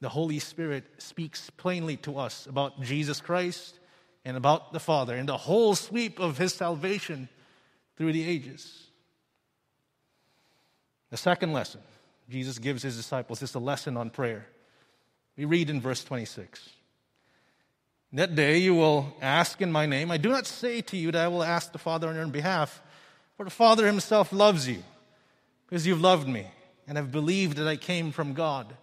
The 0.00 0.08
Holy 0.08 0.38
Spirit 0.38 0.84
speaks 0.98 1.50
plainly 1.50 1.96
to 1.98 2.18
us 2.18 2.46
about 2.46 2.80
Jesus 2.82 3.20
Christ 3.20 3.80
and 4.26 4.36
about 4.36 4.72
the 4.72 4.80
Father 4.80 5.14
and 5.14 5.28
the 5.28 5.36
whole 5.36 5.76
sweep 5.76 6.18
of 6.18 6.36
His 6.36 6.52
salvation 6.52 7.28
through 7.96 8.12
the 8.12 8.28
ages. 8.28 8.88
The 11.10 11.16
second 11.16 11.52
lesson 11.52 11.80
Jesus 12.28 12.58
gives 12.58 12.82
His 12.82 12.96
disciples 12.96 13.40
is 13.40 13.54
a 13.54 13.60
lesson 13.60 13.96
on 13.96 14.10
prayer. 14.10 14.46
We 15.36 15.44
read 15.44 15.70
in 15.70 15.80
verse 15.80 16.02
26. 16.02 16.70
That 18.14 18.34
day 18.34 18.58
you 18.58 18.74
will 18.74 19.16
ask 19.22 19.62
in 19.62 19.70
my 19.70 19.86
name. 19.86 20.10
I 20.10 20.16
do 20.16 20.30
not 20.30 20.46
say 20.46 20.80
to 20.80 20.96
you 20.96 21.12
that 21.12 21.24
I 21.24 21.28
will 21.28 21.44
ask 21.44 21.70
the 21.70 21.78
Father 21.78 22.08
on 22.08 22.16
your 22.16 22.26
behalf, 22.26 22.82
for 23.36 23.44
the 23.44 23.50
Father 23.50 23.86
himself 23.86 24.32
loves 24.32 24.66
you, 24.66 24.82
because 25.66 25.86
you've 25.86 26.00
loved 26.00 26.26
me 26.26 26.46
and 26.88 26.96
have 26.96 27.12
believed 27.12 27.58
that 27.58 27.68
I 27.68 27.76
came 27.76 28.10
from 28.10 28.32
God. 28.32 28.74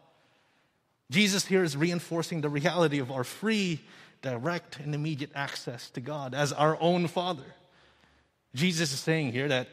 Jesus 1.11 1.45
here 1.45 1.63
is 1.63 1.75
reinforcing 1.75 2.39
the 2.39 2.49
reality 2.49 2.99
of 2.99 3.11
our 3.11 3.23
free, 3.25 3.81
direct, 4.23 4.79
and 4.79 4.95
immediate 4.95 5.29
access 5.35 5.91
to 5.91 6.01
God 6.01 6.33
as 6.33 6.51
our 6.51 6.75
own 6.81 7.07
Father. 7.07 7.43
Jesus 8.55 8.91
is 8.91 8.99
saying 8.99 9.31
here 9.31 9.47
that 9.47 9.67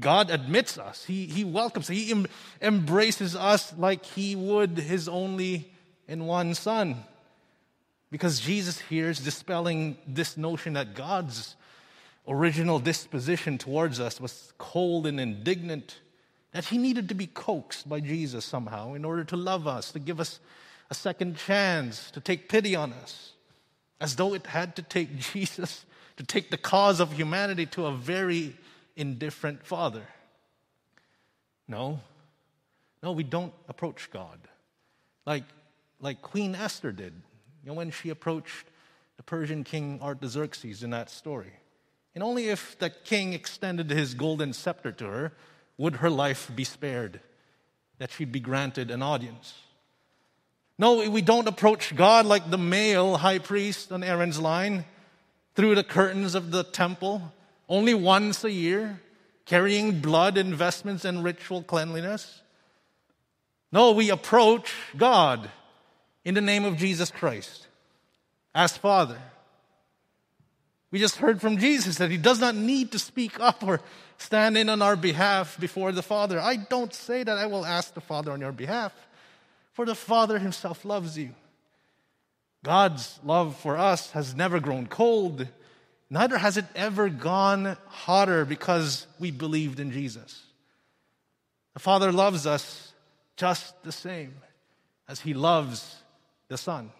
God 0.00 0.30
admits 0.30 0.78
us, 0.78 1.04
He, 1.04 1.26
he 1.26 1.44
welcomes, 1.44 1.88
He 1.88 2.10
em- 2.10 2.26
embraces 2.62 3.36
us 3.36 3.74
like 3.76 4.06
He 4.06 4.34
would 4.34 4.78
His 4.78 5.08
only 5.08 5.70
in 6.08 6.26
one 6.26 6.54
Son. 6.54 7.04
Because 8.10 8.40
Jesus 8.40 8.80
here 8.80 9.10
is 9.10 9.18
dispelling 9.18 9.98
this 10.06 10.36
notion 10.36 10.74
that 10.74 10.94
God's 10.94 11.56
original 12.26 12.78
disposition 12.78 13.58
towards 13.58 14.00
us 14.00 14.20
was 14.20 14.52
cold 14.58 15.06
and 15.06 15.20
indignant, 15.20 15.98
that 16.52 16.66
he 16.66 16.78
needed 16.78 17.08
to 17.08 17.14
be 17.14 17.26
coaxed 17.26 17.88
by 17.88 18.00
Jesus 18.00 18.44
somehow 18.44 18.94
in 18.94 19.04
order 19.04 19.24
to 19.24 19.36
love 19.36 19.66
us, 19.66 19.92
to 19.92 19.98
give 19.98 20.20
us 20.20 20.40
a 20.90 20.94
second 20.94 21.36
chance, 21.36 22.10
to 22.12 22.20
take 22.20 22.48
pity 22.48 22.74
on 22.76 22.92
us, 22.92 23.33
as 24.04 24.16
though 24.16 24.34
it 24.34 24.46
had 24.46 24.76
to 24.76 24.82
take 24.82 25.18
Jesus 25.32 25.86
to 26.16 26.24
take 26.24 26.50
the 26.50 26.56
cause 26.56 27.00
of 27.00 27.12
humanity 27.12 27.66
to 27.66 27.86
a 27.86 27.92
very 27.92 28.54
indifferent 28.94 29.66
Father. 29.66 30.06
No, 31.66 31.98
no, 33.02 33.12
we 33.12 33.24
don't 33.24 33.52
approach 33.68 34.10
God 34.12 34.38
like 35.26 35.44
like 36.00 36.20
Queen 36.20 36.54
Esther 36.54 36.92
did 36.92 37.14
you 37.62 37.70
know, 37.70 37.74
when 37.74 37.90
she 37.90 38.10
approached 38.10 38.66
the 39.16 39.22
Persian 39.22 39.64
king 39.64 40.00
Artaxerxes 40.02 40.82
in 40.82 40.90
that 40.90 41.08
story. 41.08 41.52
And 42.14 42.22
only 42.22 42.48
if 42.48 42.78
the 42.78 42.90
king 42.90 43.32
extended 43.32 43.90
his 43.90 44.12
golden 44.12 44.52
scepter 44.52 44.92
to 44.92 45.04
her 45.06 45.32
would 45.78 45.96
her 45.96 46.10
life 46.10 46.50
be 46.54 46.64
spared, 46.64 47.20
that 47.98 48.10
she'd 48.10 48.32
be 48.32 48.40
granted 48.40 48.90
an 48.90 49.02
audience. 49.02 49.54
No, 50.78 51.08
we 51.08 51.22
don't 51.22 51.46
approach 51.46 51.94
God 51.94 52.26
like 52.26 52.50
the 52.50 52.58
male 52.58 53.16
high 53.16 53.38
priest 53.38 53.92
on 53.92 54.02
Aaron's 54.02 54.40
line 54.40 54.84
through 55.54 55.76
the 55.76 55.84
curtains 55.84 56.34
of 56.34 56.50
the 56.50 56.64
temple 56.64 57.32
only 57.68 57.94
once 57.94 58.44
a 58.44 58.50
year, 58.50 59.00
carrying 59.46 60.00
blood, 60.00 60.36
investments, 60.36 61.04
and 61.04 61.22
ritual 61.22 61.62
cleanliness. 61.62 62.42
No, 63.72 63.92
we 63.92 64.10
approach 64.10 64.72
God 64.96 65.50
in 66.24 66.34
the 66.34 66.40
name 66.40 66.64
of 66.64 66.76
Jesus 66.76 67.10
Christ 67.10 67.66
as 68.54 68.76
Father. 68.76 69.18
We 70.90 71.00
just 71.00 71.16
heard 71.16 71.40
from 71.40 71.58
Jesus 71.58 71.98
that 71.98 72.10
he 72.10 72.16
does 72.16 72.38
not 72.38 72.54
need 72.54 72.92
to 72.92 73.00
speak 73.00 73.40
up 73.40 73.64
or 73.64 73.80
stand 74.16 74.56
in 74.56 74.68
on 74.68 74.80
our 74.80 74.94
behalf 74.94 75.58
before 75.58 75.90
the 75.90 76.02
Father. 76.02 76.40
I 76.40 76.56
don't 76.56 76.94
say 76.94 77.24
that 77.24 77.36
I 77.36 77.46
will 77.46 77.66
ask 77.66 77.94
the 77.94 78.00
Father 78.00 78.30
on 78.30 78.40
your 78.40 78.52
behalf, 78.52 78.92
for 79.74 79.84
the 79.84 79.94
Father 79.94 80.38
himself 80.38 80.84
loves 80.84 81.18
you. 81.18 81.34
God's 82.64 83.20
love 83.22 83.56
for 83.56 83.76
us 83.76 84.12
has 84.12 84.34
never 84.34 84.58
grown 84.58 84.86
cold, 84.86 85.46
neither 86.08 86.38
has 86.38 86.56
it 86.56 86.64
ever 86.74 87.10
gone 87.10 87.76
hotter 87.88 88.44
because 88.44 89.06
we 89.18 89.30
believed 89.30 89.80
in 89.80 89.92
Jesus. 89.92 90.44
The 91.74 91.80
Father 91.80 92.10
loves 92.10 92.46
us 92.46 92.92
just 93.36 93.82
the 93.82 93.92
same 93.92 94.34
as 95.08 95.20
he 95.20 95.34
loves 95.34 95.96
the 96.48 96.56
Son. 96.56 96.90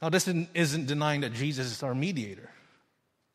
Now, 0.00 0.08
this 0.08 0.26
isn't 0.26 0.86
denying 0.86 1.20
that 1.20 1.32
Jesus 1.32 1.70
is 1.70 1.82
our 1.84 1.94
mediator, 1.94 2.50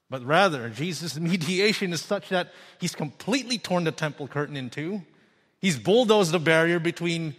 but 0.10 0.26
rather, 0.26 0.70
Jesus' 0.70 1.18
mediation 1.20 1.94
is 1.94 2.02
such 2.02 2.28
that 2.30 2.52
he's 2.82 2.96
completely 2.96 3.58
torn 3.58 3.86
the 3.86 3.92
temple 3.92 4.28
curtain 4.28 4.58
in 4.58 4.70
two. 4.70 5.04
He's 5.60 5.78
bulldozed 5.78 6.32
the 6.32 6.40
barrier 6.40 6.80
between 6.80 7.36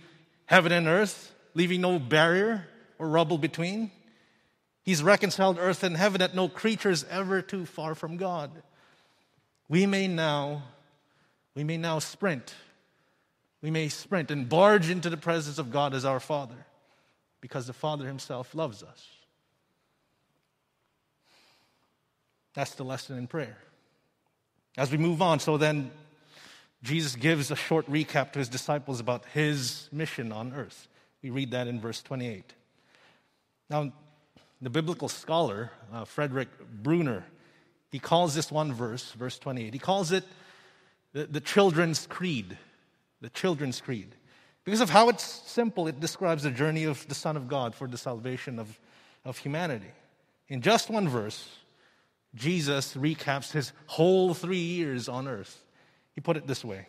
heaven 0.47 0.73
and 0.73 0.87
earth, 0.87 1.33
leaving 1.55 1.81
no 1.81 1.99
barrier 1.99 2.67
or 2.99 3.09
rubble 3.09 3.39
between. 3.39 3.91
He's 4.83 5.03
reconciled 5.03 5.59
earth 5.61 5.83
and 5.83 5.97
heaven 5.97 6.21
that 6.21 6.35
no 6.35 6.49
creature 6.49 6.91
is 6.91 7.05
ever 7.11 7.43
too 7.43 7.67
far 7.67 7.95
from 7.95 8.17
God. 8.17 8.51
We 9.69 9.87
may 9.87 10.09
now, 10.09 10.63
we 11.55 11.63
may 11.63 11.77
now 11.77 11.99
sprint. 11.99 12.55
We 13.61 13.71
may 13.71 13.89
sprint 13.89 14.31
and 14.31 14.49
barge 14.49 14.89
into 14.89 15.11
the 15.11 15.17
presence 15.17 15.59
of 15.59 15.71
God 15.71 15.95
as 15.95 16.05
our 16.05 16.21
Father 16.21 16.67
because 17.41 17.67
the 17.67 17.73
Father 17.73 18.07
Himself 18.07 18.55
loves 18.55 18.83
us. 18.83 19.07
That's 22.55 22.75
the 22.75 22.85
lesson 22.85 23.19
in 23.19 23.27
prayer. 23.27 23.59
As 24.77 24.91
we 24.91 24.99
move 24.99 25.21
on, 25.23 25.39
so 25.39 25.57
then 25.57 25.91
Jesus 26.83 27.17
gives 27.17 27.51
a 27.51 27.57
short 27.57 27.87
recap 27.91 28.33
to 28.33 28.39
his 28.39 28.49
disciples 28.49 29.01
about 29.01 29.25
his 29.27 29.89
mission 29.91 30.33
on 30.33 30.53
earth. 30.53 30.89
We 31.23 31.31
read 31.31 31.51
that 31.51 31.67
in 31.67 31.81
verse 31.81 32.03
28. 32.03 32.55
Now, 33.69 33.93
the 34.61 34.71
biblical 34.71 35.09
scholar, 35.09 35.71
uh, 35.93 36.05
Frederick 36.05 36.49
Bruner, 36.83 37.25
he 37.91 37.99
calls 37.99 38.35
this 38.35 38.53
one 38.53 38.73
verse, 38.73 39.13
verse 39.13 39.39
28, 39.39 39.73
he 39.73 39.79
calls 39.79 40.13
it 40.13 40.25
the, 41.13 41.27
the 41.27 41.41
children's 41.41 42.07
creed. 42.07 42.57
The 43.21 43.31
children's 43.31 43.81
creed. 43.81 44.15
Because 44.65 44.81
of 44.81 44.91
how 44.91 45.09
it's 45.09 45.25
simple, 45.25 45.89
it 45.89 45.99
describes 45.99 46.43
the 46.43 46.51
journey 46.51 46.85
of 46.85 47.07
the 47.09 47.15
Son 47.15 47.37
of 47.37 47.49
God 47.49 47.75
for 47.75 47.89
the 47.89 47.99
salvation 47.99 48.59
of, 48.59 48.79
of 49.25 49.39
humanity. 49.39 49.91
In 50.49 50.61
just 50.61 50.91
one 50.91 51.09
verse, 51.09 51.49
Jesus 52.35 52.95
recaps 52.95 53.51
his 53.51 53.73
whole 53.87 54.35
three 54.35 54.59
years 54.59 55.09
on 55.09 55.27
earth. 55.27 55.65
He 56.19 56.21
put 56.21 56.37
it 56.37 56.49
this 56.49 56.65
way 56.65 56.89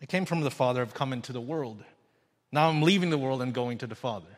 I 0.00 0.06
came 0.06 0.24
from 0.24 0.40
the 0.40 0.50
Father, 0.50 0.80
I've 0.80 0.94
come 0.94 1.12
into 1.12 1.30
the 1.30 1.42
world. 1.42 1.84
Now 2.50 2.70
I'm 2.70 2.80
leaving 2.80 3.10
the 3.10 3.18
world 3.18 3.42
and 3.42 3.52
going 3.52 3.76
to 3.78 3.86
the 3.86 3.94
Father. 3.94 4.30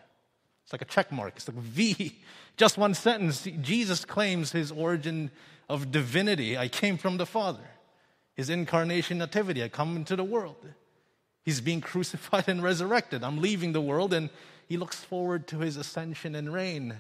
It's 0.65 0.73
like 0.73 0.83
a 0.83 0.87
check 0.87 1.13
mark, 1.13 1.35
it's 1.37 1.47
like 1.47 1.57
V. 1.57 2.19
Just 2.57 2.77
one 2.77 2.95
sentence. 2.95 3.47
Jesus 3.61 4.05
claims 4.05 4.51
his 4.51 4.73
origin 4.73 5.31
of 5.69 5.93
divinity. 5.93 6.59
I 6.59 6.67
came 6.67 6.99
from 6.99 7.17
the 7.17 7.27
Father. 7.27 7.63
His 8.35 8.51
incarnation 8.51 9.19
nativity. 9.19 9.63
I 9.63 9.69
come 9.69 9.95
into 9.95 10.17
the 10.17 10.25
world. 10.25 10.69
He's 11.45 11.61
being 11.61 11.81
crucified 11.93 12.49
and 12.49 12.65
resurrected. 12.65 13.23
I'm 13.23 13.41
leaving 13.41 13.73
the 13.73 13.81
world, 13.81 14.13
and 14.13 14.31
he 14.67 14.79
looks 14.79 14.97
forward 14.97 15.47
to 15.47 15.61
his 15.61 15.77
ascension 15.77 16.35
and 16.35 16.53
reign. 16.53 16.97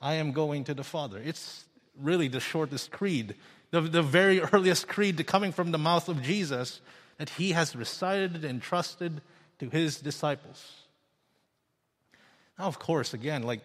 I 0.00 0.14
am 0.14 0.32
going 0.32 0.64
to 0.64 0.74
the 0.74 0.82
Father. 0.82 1.22
It's 1.24 1.66
really 2.02 2.26
the 2.26 2.40
shortest 2.40 2.90
creed, 2.90 3.36
the, 3.70 3.80
the 3.80 4.02
very 4.02 4.40
earliest 4.52 4.88
creed 4.88 5.24
coming 5.26 5.52
from 5.52 5.72
the 5.72 5.78
mouth 5.78 6.08
of 6.08 6.22
Jesus 6.22 6.80
that 7.18 7.30
he 7.30 7.52
has 7.52 7.74
recited 7.74 8.44
and 8.44 8.62
trusted 8.62 9.20
to 9.58 9.68
his 9.68 10.00
disciples. 10.00 10.82
Now, 12.58 12.66
of 12.66 12.78
course, 12.78 13.14
again, 13.14 13.42
like 13.42 13.60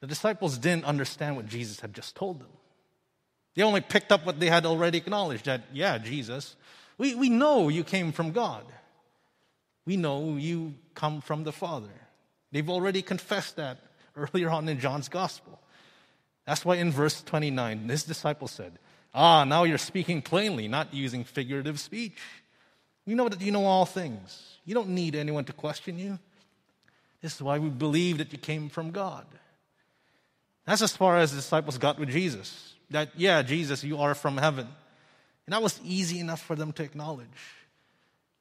the 0.00 0.06
disciples 0.06 0.58
didn't 0.58 0.84
understand 0.84 1.36
what 1.36 1.46
Jesus 1.46 1.80
had 1.80 1.92
just 1.94 2.14
told 2.14 2.40
them. 2.40 2.48
They 3.54 3.62
only 3.62 3.80
picked 3.80 4.12
up 4.12 4.24
what 4.24 4.38
they 4.38 4.48
had 4.48 4.66
already 4.66 4.98
acknowledged 4.98 5.46
that, 5.46 5.62
yeah, 5.72 5.98
Jesus, 5.98 6.54
we, 6.96 7.14
we 7.14 7.28
know 7.28 7.68
you 7.68 7.82
came 7.82 8.12
from 8.12 8.32
God. 8.32 8.64
We 9.84 9.96
know 9.96 10.36
you 10.36 10.74
come 10.94 11.20
from 11.20 11.44
the 11.44 11.52
Father. 11.52 11.88
They've 12.52 12.68
already 12.68 13.02
confessed 13.02 13.56
that 13.56 13.78
earlier 14.16 14.50
on 14.50 14.68
in 14.68 14.78
John's 14.78 15.08
Gospel. 15.08 15.58
That's 16.48 16.64
why 16.64 16.76
in 16.76 16.90
verse 16.90 17.22
29, 17.22 17.90
his 17.90 18.04
disciple 18.04 18.48
said, 18.48 18.78
Ah, 19.12 19.44
now 19.44 19.64
you're 19.64 19.76
speaking 19.76 20.22
plainly, 20.22 20.66
not 20.66 20.94
using 20.94 21.22
figurative 21.22 21.78
speech. 21.78 22.16
We 23.04 23.14
know 23.14 23.28
that 23.28 23.42
you 23.42 23.52
know 23.52 23.66
all 23.66 23.84
things. 23.84 24.56
You 24.64 24.74
don't 24.74 24.88
need 24.88 25.14
anyone 25.14 25.44
to 25.44 25.52
question 25.52 25.98
you. 25.98 26.18
This 27.20 27.34
is 27.34 27.42
why 27.42 27.58
we 27.58 27.68
believe 27.68 28.16
that 28.16 28.32
you 28.32 28.38
came 28.38 28.70
from 28.70 28.92
God. 28.92 29.26
That's 30.64 30.80
as 30.80 30.96
far 30.96 31.18
as 31.18 31.32
the 31.32 31.36
disciples 31.36 31.76
got 31.76 31.98
with 31.98 32.08
Jesus. 32.08 32.72
That, 32.88 33.10
yeah, 33.14 33.42
Jesus, 33.42 33.84
you 33.84 33.98
are 33.98 34.14
from 34.14 34.38
heaven. 34.38 34.68
And 35.44 35.52
that 35.52 35.62
was 35.62 35.78
easy 35.84 36.18
enough 36.18 36.40
for 36.40 36.56
them 36.56 36.72
to 36.72 36.82
acknowledge. 36.82 37.28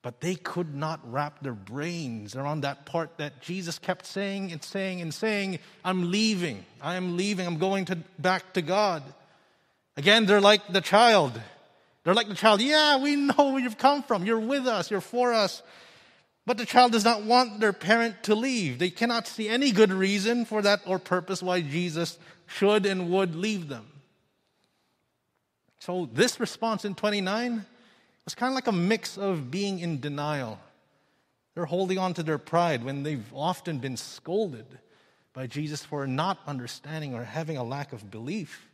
But 0.08 0.22
they 0.22 0.36
could 0.36 0.74
not 0.74 1.02
wrap 1.04 1.42
their 1.42 1.52
brains 1.52 2.34
around 2.34 2.62
that 2.62 2.86
part 2.86 3.18
that 3.18 3.42
Jesus 3.42 3.78
kept 3.78 4.06
saying 4.06 4.54
and 4.54 4.64
saying 4.64 5.02
and 5.02 5.14
saying, 5.14 5.60
I'm 5.84 6.12
leaving. 6.12 6.64
I 6.82 6.96
am 6.96 7.18
leaving. 7.18 7.46
I'm 7.46 7.58
going 7.58 7.84
to, 7.84 7.98
back 8.18 8.54
to 8.54 8.62
God. 8.62 9.04
Again, 9.98 10.26
they're 10.26 10.40
like 10.40 10.66
the 10.70 10.80
child. 10.80 11.34
They're 12.06 12.14
like 12.14 12.30
the 12.30 12.36
child. 12.36 12.62
Yeah, 12.62 13.00
we 13.00 13.18
know 13.18 13.50
where 13.52 13.60
you've 13.60 13.78
come 13.78 14.02
from. 14.02 14.26
You're 14.26 14.40
with 14.40 14.66
us. 14.66 14.90
You're 14.90 15.02
for 15.02 15.34
us. 15.34 15.62
But 16.46 16.58
the 16.58 16.66
child 16.66 16.94
does 16.94 17.04
not 17.04 17.24
want 17.24 17.60
their 17.60 17.74
parent 17.74 18.24
to 18.24 18.34
leave. 18.34 18.80
They 18.80 18.92
cannot 18.92 19.28
see 19.28 19.50
any 19.50 19.74
good 19.74 19.92
reason 19.92 20.46
for 20.46 20.62
that 20.62 20.80
or 20.86 21.00
purpose 21.00 21.44
why 21.44 21.60
Jesus 21.60 22.18
should 22.46 22.86
and 22.86 23.12
would 23.12 23.36
leave 23.36 23.68
them. 23.68 23.86
So, 25.80 26.08
this 26.14 26.40
response 26.40 26.86
in 26.86 26.96
29 26.96 27.66
it's 28.28 28.36
kind 28.36 28.52
of 28.52 28.56
like 28.56 28.68
a 28.68 28.74
mix 28.74 29.18
of 29.18 29.50
being 29.50 29.80
in 29.80 30.02
denial. 30.02 30.60
They're 31.56 31.66
holding 31.66 31.98
on 31.98 32.14
to 32.16 32.24
their 32.24 32.38
pride 32.38 32.84
when 32.84 33.02
they've 33.04 33.26
often 33.34 33.80
been 33.80 33.96
scolded 33.96 34.66
by 35.32 35.48
Jesus 35.48 35.84
for 35.84 36.06
not 36.06 36.40
understanding 36.46 37.16
or 37.16 37.24
having 37.24 37.56
a 37.56 37.64
lack 37.64 37.94
of 37.94 38.12
belief. 38.12 38.70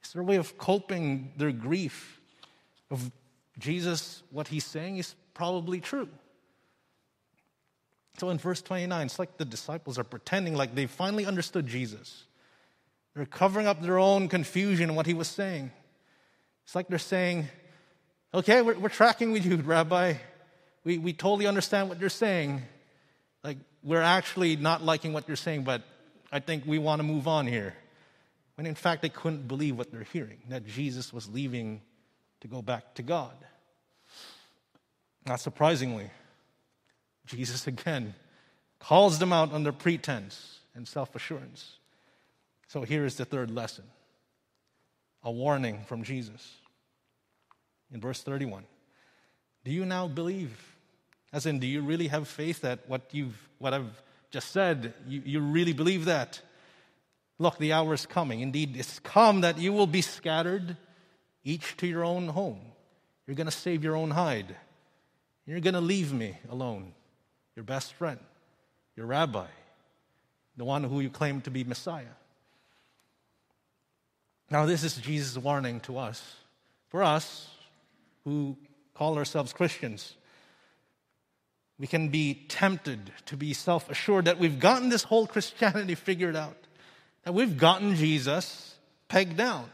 It's 0.00 0.14
their 0.14 0.22
way 0.22 0.36
of 0.36 0.56
coping 0.56 1.30
their 1.36 1.52
grief 1.52 2.20
of 2.90 3.10
Jesus, 3.58 4.22
what 4.30 4.48
he's 4.48 4.64
saying 4.64 4.96
is 4.96 5.14
probably 5.34 5.78
true. 5.78 6.08
So 8.18 8.30
in 8.30 8.38
verse 8.38 8.62
29, 8.62 9.06
it's 9.06 9.18
like 9.18 9.36
the 9.36 9.44
disciples 9.44 9.98
are 9.98 10.04
pretending 10.04 10.54
like 10.54 10.74
they 10.74 10.86
finally 10.86 11.26
understood 11.26 11.66
Jesus. 11.66 12.24
They're 13.14 13.26
covering 13.26 13.66
up 13.66 13.82
their 13.82 13.98
own 13.98 14.28
confusion 14.28 14.88
in 14.88 14.96
what 14.96 15.04
he 15.04 15.12
was 15.12 15.28
saying. 15.28 15.70
It's 16.64 16.74
like 16.74 16.88
they're 16.88 16.98
saying, 16.98 17.48
Okay, 18.36 18.60
we're, 18.60 18.78
we're 18.78 18.90
tracking 18.90 19.32
with 19.32 19.46
you, 19.46 19.56
Rabbi. 19.56 20.12
We, 20.84 20.98
we 20.98 21.14
totally 21.14 21.46
understand 21.46 21.88
what 21.88 21.98
you're 21.98 22.10
saying. 22.10 22.60
Like, 23.42 23.56
we're 23.82 24.02
actually 24.02 24.56
not 24.56 24.84
liking 24.84 25.14
what 25.14 25.26
you're 25.26 25.38
saying, 25.38 25.64
but 25.64 25.80
I 26.30 26.40
think 26.40 26.66
we 26.66 26.78
want 26.78 26.98
to 26.98 27.02
move 27.02 27.26
on 27.26 27.46
here. 27.46 27.74
When 28.56 28.66
in 28.66 28.74
fact, 28.74 29.00
they 29.00 29.08
couldn't 29.08 29.48
believe 29.48 29.78
what 29.78 29.90
they're 29.90 30.02
hearing 30.02 30.36
that 30.50 30.66
Jesus 30.66 31.14
was 31.14 31.30
leaving 31.30 31.80
to 32.42 32.46
go 32.46 32.60
back 32.60 32.96
to 32.96 33.02
God. 33.02 33.32
Not 35.24 35.40
surprisingly, 35.40 36.10
Jesus 37.24 37.66
again 37.66 38.14
calls 38.80 39.18
them 39.18 39.32
out 39.32 39.50
under 39.54 39.72
pretense 39.72 40.58
and 40.74 40.86
self 40.86 41.16
assurance. 41.16 41.78
So 42.68 42.82
here 42.82 43.06
is 43.06 43.16
the 43.16 43.24
third 43.24 43.50
lesson 43.50 43.84
a 45.22 45.30
warning 45.30 45.84
from 45.88 46.02
Jesus 46.02 46.56
in 47.92 48.00
verse 48.00 48.22
31. 48.22 48.64
Do 49.64 49.70
you 49.72 49.84
now 49.84 50.08
believe? 50.08 50.56
As 51.32 51.46
in, 51.46 51.58
do 51.58 51.66
you 51.66 51.82
really 51.82 52.08
have 52.08 52.28
faith 52.28 52.62
that 52.62 52.88
what, 52.88 53.02
you've, 53.12 53.36
what 53.58 53.74
I've 53.74 54.02
just 54.30 54.52
said, 54.52 54.94
you, 55.06 55.22
you 55.24 55.40
really 55.40 55.72
believe 55.72 56.06
that? 56.06 56.40
Look, 57.38 57.58
the 57.58 57.72
hour 57.72 57.92
is 57.94 58.06
coming. 58.06 58.40
Indeed, 58.40 58.76
it's 58.76 58.98
come 59.00 59.42
that 59.42 59.58
you 59.58 59.72
will 59.72 59.86
be 59.86 60.02
scattered, 60.02 60.76
each 61.44 61.76
to 61.78 61.86
your 61.86 62.04
own 62.04 62.28
home. 62.28 62.60
You're 63.26 63.36
going 63.36 63.46
to 63.46 63.50
save 63.50 63.84
your 63.84 63.96
own 63.96 64.10
hide. 64.10 64.56
You're 65.46 65.60
going 65.60 65.74
to 65.74 65.80
leave 65.80 66.12
me 66.12 66.38
alone, 66.50 66.92
your 67.54 67.64
best 67.64 67.92
friend, 67.94 68.18
your 68.96 69.06
rabbi, 69.06 69.46
the 70.56 70.64
one 70.64 70.84
who 70.84 71.00
you 71.00 71.10
claim 71.10 71.40
to 71.42 71.50
be 71.50 71.64
Messiah. 71.64 72.04
Now, 74.50 74.64
this 74.64 74.84
is 74.84 74.96
Jesus' 74.96 75.36
warning 75.36 75.80
to 75.80 75.98
us. 75.98 76.36
For 76.88 77.02
us, 77.02 77.48
who 78.26 78.56
call 78.92 79.16
ourselves 79.16 79.52
Christians. 79.52 80.16
We 81.78 81.86
can 81.86 82.08
be 82.08 82.34
tempted 82.48 83.12
to 83.26 83.36
be 83.36 83.54
self 83.54 83.88
assured 83.88 84.24
that 84.24 84.38
we've 84.38 84.58
gotten 84.58 84.88
this 84.88 85.04
whole 85.04 85.26
Christianity 85.26 85.94
figured 85.94 86.34
out, 86.34 86.56
that 87.22 87.32
we've 87.32 87.56
gotten 87.56 87.94
Jesus 87.94 88.74
pegged 89.08 89.36
down, 89.36 89.70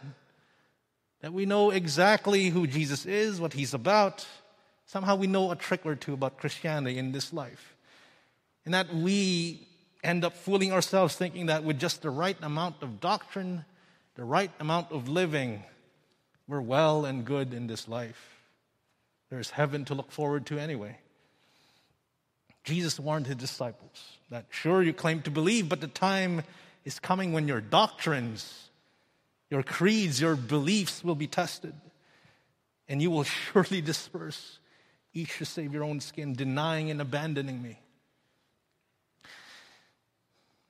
that 1.22 1.32
we 1.32 1.46
know 1.46 1.70
exactly 1.70 2.50
who 2.50 2.66
Jesus 2.66 3.06
is, 3.06 3.40
what 3.40 3.54
he's 3.54 3.72
about. 3.72 4.26
Somehow 4.84 5.16
we 5.16 5.26
know 5.26 5.50
a 5.50 5.56
trick 5.56 5.80
or 5.86 5.94
two 5.94 6.12
about 6.12 6.36
Christianity 6.36 6.98
in 6.98 7.12
this 7.12 7.32
life. 7.32 7.74
And 8.66 8.74
that 8.74 8.94
we 8.94 9.66
end 10.04 10.24
up 10.24 10.36
fooling 10.36 10.72
ourselves 10.72 11.16
thinking 11.16 11.46
that 11.46 11.64
with 11.64 11.78
just 11.78 12.02
the 12.02 12.10
right 12.10 12.36
amount 12.42 12.82
of 12.82 13.00
doctrine, 13.00 13.64
the 14.16 14.24
right 14.24 14.50
amount 14.60 14.92
of 14.92 15.08
living, 15.08 15.62
we're 16.46 16.60
well 16.60 17.06
and 17.06 17.24
good 17.24 17.54
in 17.54 17.66
this 17.66 17.88
life. 17.88 18.31
There's 19.32 19.48
heaven 19.48 19.86
to 19.86 19.94
look 19.94 20.12
forward 20.12 20.44
to 20.48 20.58
anyway. 20.58 20.98
Jesus 22.64 23.00
warned 23.00 23.26
his 23.26 23.36
disciples 23.36 24.18
that, 24.28 24.44
sure, 24.50 24.82
you 24.82 24.92
claim 24.92 25.22
to 25.22 25.30
believe, 25.30 25.70
but 25.70 25.80
the 25.80 25.86
time 25.86 26.42
is 26.84 27.00
coming 27.00 27.32
when 27.32 27.48
your 27.48 27.62
doctrines, 27.62 28.68
your 29.48 29.62
creeds, 29.62 30.20
your 30.20 30.36
beliefs 30.36 31.02
will 31.02 31.14
be 31.14 31.26
tested, 31.26 31.72
and 32.90 33.00
you 33.00 33.10
will 33.10 33.22
surely 33.52 33.80
disperse, 33.80 34.58
each 35.14 35.38
to 35.38 35.46
save 35.46 35.72
your 35.72 35.84
own 35.84 36.00
skin, 36.00 36.34
denying 36.34 36.90
and 36.90 37.00
abandoning 37.00 37.62
me. 37.62 37.78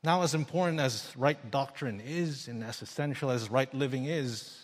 Now, 0.05 0.23
as 0.23 0.37
important 0.37 0.79
as 0.79 1.13
right 1.17 1.51
doctrine 1.51 2.01
is, 2.01 2.47
and 2.47 2.63
as 2.63 2.81
essential 2.81 3.33
as 3.33 3.51
right 3.51 3.75
living 3.75 4.05
is, 4.05 4.57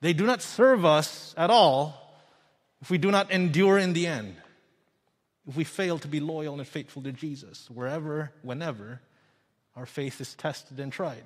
they 0.00 0.12
do 0.12 0.26
not 0.26 0.42
serve 0.42 0.84
us 0.84 1.34
at 1.36 1.50
all 1.50 2.01
if 2.82 2.90
we 2.90 2.98
do 2.98 3.10
not 3.10 3.30
endure 3.30 3.78
in 3.78 3.94
the 3.94 4.06
end 4.06 4.36
if 5.48 5.56
we 5.56 5.64
fail 5.64 5.98
to 5.98 6.08
be 6.08 6.20
loyal 6.20 6.54
and 6.54 6.66
faithful 6.66 7.02
to 7.02 7.12
Jesus, 7.12 7.68
wherever, 7.70 8.32
whenever 8.42 9.00
our 9.74 9.86
faith 9.86 10.20
is 10.20 10.34
tested 10.34 10.78
and 10.78 10.92
tried. 10.92 11.24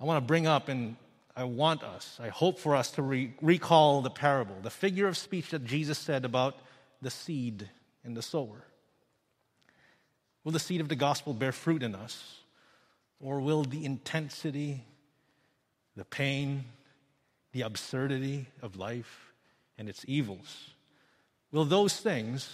I 0.00 0.04
want 0.04 0.22
to 0.22 0.26
bring 0.26 0.46
up, 0.46 0.68
and 0.68 0.96
I 1.36 1.44
want 1.44 1.82
us, 1.82 2.18
I 2.22 2.28
hope 2.28 2.58
for 2.60 2.76
us 2.76 2.92
to 2.92 3.02
re- 3.02 3.34
recall 3.42 4.02
the 4.02 4.10
parable, 4.10 4.54
the 4.62 4.70
figure 4.70 5.08
of 5.08 5.16
speech 5.16 5.50
that 5.50 5.64
Jesus 5.64 5.98
said 5.98 6.24
about 6.24 6.56
the 7.02 7.10
seed 7.10 7.68
and 8.04 8.16
the 8.16 8.22
sower. 8.22 8.64
Will 10.44 10.52
the 10.52 10.60
seed 10.60 10.80
of 10.80 10.88
the 10.88 10.96
gospel 10.96 11.34
bear 11.34 11.52
fruit 11.52 11.82
in 11.82 11.94
us? 11.94 12.36
Or 13.20 13.40
will 13.40 13.64
the 13.64 13.84
intensity, 13.84 14.84
the 15.96 16.04
pain, 16.04 16.64
the 17.58 17.64
absurdity 17.64 18.46
of 18.62 18.76
life 18.76 19.32
and 19.76 19.88
its 19.88 20.04
evils 20.06 20.70
Will 21.50 21.64
those 21.64 21.96
things 21.96 22.46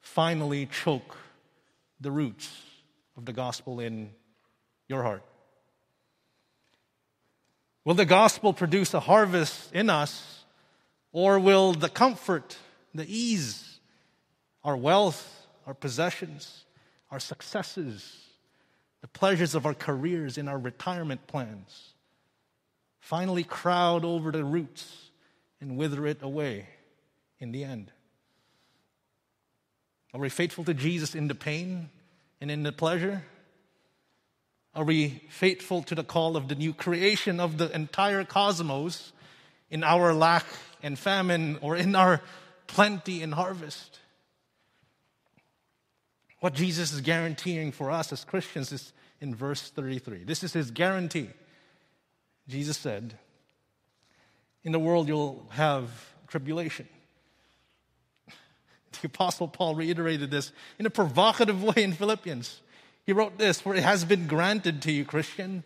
finally 0.00 0.66
choke 0.66 1.16
the 2.00 2.10
roots 2.10 2.50
of 3.16 3.26
the 3.26 3.32
gospel 3.32 3.78
in 3.78 4.08
your 4.88 5.02
heart? 5.02 5.22
Will 7.84 7.94
the 7.94 8.06
gospel 8.06 8.54
produce 8.54 8.94
a 8.94 9.00
harvest 9.00 9.70
in 9.74 9.90
us, 9.90 10.44
or 11.12 11.38
will 11.38 11.74
the 11.74 11.90
comfort, 11.90 12.56
the 12.94 13.04
ease, 13.06 13.80
our 14.64 14.78
wealth, 14.78 15.46
our 15.66 15.74
possessions, 15.74 16.64
our 17.10 17.20
successes, 17.20 18.16
the 19.02 19.08
pleasures 19.08 19.54
of 19.54 19.66
our 19.66 19.74
careers 19.74 20.38
and 20.38 20.48
our 20.48 20.58
retirement 20.58 21.26
plans 21.26 21.92
finally 23.00 23.44
crowd 23.44 24.04
over 24.04 24.30
the 24.30 24.44
roots 24.44 25.10
and 25.60 25.76
wither 25.76 26.06
it 26.06 26.22
away? 26.22 26.68
in 27.40 27.52
the 27.52 27.64
end? 27.64 27.92
Are 30.12 30.20
we 30.20 30.28
faithful 30.28 30.64
to 30.64 30.74
Jesus 30.74 31.14
in 31.14 31.28
the 31.28 31.34
pain 31.34 31.90
and 32.40 32.50
in 32.50 32.62
the 32.62 32.72
pleasure? 32.72 33.24
Are 34.74 34.84
we 34.84 35.22
faithful 35.30 35.82
to 35.84 35.94
the 35.94 36.04
call 36.04 36.36
of 36.36 36.48
the 36.48 36.54
new 36.54 36.72
creation 36.72 37.40
of 37.40 37.58
the 37.58 37.74
entire 37.74 38.24
cosmos 38.24 39.12
in 39.70 39.84
our 39.84 40.14
lack 40.14 40.46
and 40.82 40.98
famine 40.98 41.58
or 41.60 41.76
in 41.76 41.94
our 41.94 42.22
plenty 42.66 43.22
and 43.22 43.34
harvest? 43.34 43.98
What 46.40 46.54
Jesus 46.54 46.92
is 46.92 47.00
guaranteeing 47.00 47.72
for 47.72 47.90
us 47.90 48.12
as 48.12 48.24
Christians 48.24 48.72
is 48.72 48.92
in 49.20 49.34
verse 49.34 49.70
33. 49.70 50.24
This 50.24 50.44
is 50.44 50.52
his 50.52 50.70
guarantee. 50.70 51.30
Jesus 52.48 52.76
said, 52.76 53.14
In 54.64 54.72
the 54.72 54.78
world 54.78 55.08
you'll 55.08 55.46
have 55.50 55.90
tribulation. 56.28 56.88
The 59.00 59.06
Apostle 59.06 59.46
Paul 59.46 59.76
reiterated 59.76 60.30
this 60.30 60.50
in 60.78 60.86
a 60.86 60.90
provocative 60.90 61.62
way 61.70 61.84
in 61.84 61.92
Philippians. 61.92 62.62
He 63.06 63.12
wrote 63.12 63.38
this, 63.38 63.60
For 63.60 63.74
it 63.74 63.82
has 63.82 64.04
been 64.04 64.26
granted 64.26 64.82
to 64.82 64.92
you, 64.92 65.04
Christian. 65.04 65.62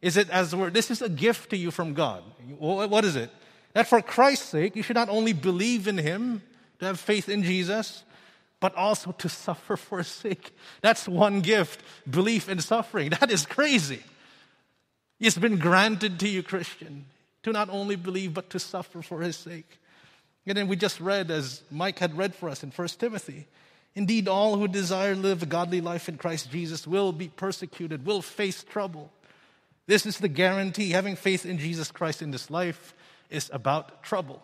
Is 0.00 0.16
it 0.16 0.28
as 0.30 0.54
word? 0.54 0.74
This 0.74 0.90
is 0.90 1.02
a 1.02 1.08
gift 1.08 1.50
to 1.50 1.56
you 1.56 1.70
from 1.70 1.94
God. 1.94 2.22
What 2.58 3.04
is 3.04 3.16
it? 3.16 3.30
That 3.72 3.88
for 3.88 4.00
Christ's 4.02 4.50
sake, 4.50 4.76
you 4.76 4.82
should 4.82 4.96
not 4.96 5.08
only 5.08 5.32
believe 5.32 5.88
in 5.88 5.98
Him, 5.98 6.42
to 6.78 6.86
have 6.86 7.00
faith 7.00 7.28
in 7.28 7.42
Jesus, 7.42 8.04
but 8.60 8.74
also 8.74 9.12
to 9.12 9.28
suffer 9.28 9.76
for 9.76 9.98
His 9.98 10.08
sake. 10.08 10.54
That's 10.80 11.08
one 11.08 11.40
gift 11.40 11.82
belief 12.08 12.48
and 12.48 12.62
suffering. 12.62 13.10
That 13.20 13.30
is 13.30 13.46
crazy. 13.46 14.02
It's 15.20 15.38
been 15.38 15.58
granted 15.58 16.18
to 16.20 16.28
you, 16.28 16.42
Christian, 16.42 17.06
to 17.44 17.52
not 17.52 17.70
only 17.70 17.96
believe, 17.96 18.34
but 18.34 18.50
to 18.50 18.58
suffer 18.58 19.02
for 19.02 19.20
His 19.20 19.36
sake. 19.36 19.78
And 20.46 20.58
then 20.58 20.68
we 20.68 20.76
just 20.76 21.00
read, 21.00 21.30
as 21.30 21.62
Mike 21.70 21.98
had 21.98 22.18
read 22.18 22.34
for 22.34 22.48
us 22.48 22.62
in 22.62 22.70
1 22.70 22.88
Timothy, 22.88 23.46
indeed, 23.94 24.28
all 24.28 24.56
who 24.56 24.68
desire 24.68 25.14
to 25.14 25.20
live 25.20 25.42
a 25.42 25.46
godly 25.46 25.80
life 25.80 26.08
in 26.08 26.18
Christ 26.18 26.50
Jesus 26.50 26.86
will 26.86 27.12
be 27.12 27.28
persecuted, 27.28 28.04
will 28.04 28.22
face 28.22 28.62
trouble. 28.62 29.10
This 29.86 30.04
is 30.04 30.18
the 30.18 30.28
guarantee. 30.28 30.90
Having 30.90 31.16
faith 31.16 31.46
in 31.46 31.58
Jesus 31.58 31.90
Christ 31.90 32.20
in 32.20 32.30
this 32.30 32.50
life 32.50 32.94
is 33.30 33.50
about 33.52 34.02
trouble. 34.02 34.42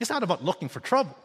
It's 0.00 0.10
not 0.10 0.22
about 0.22 0.44
looking 0.44 0.68
for 0.68 0.80
trouble, 0.80 1.16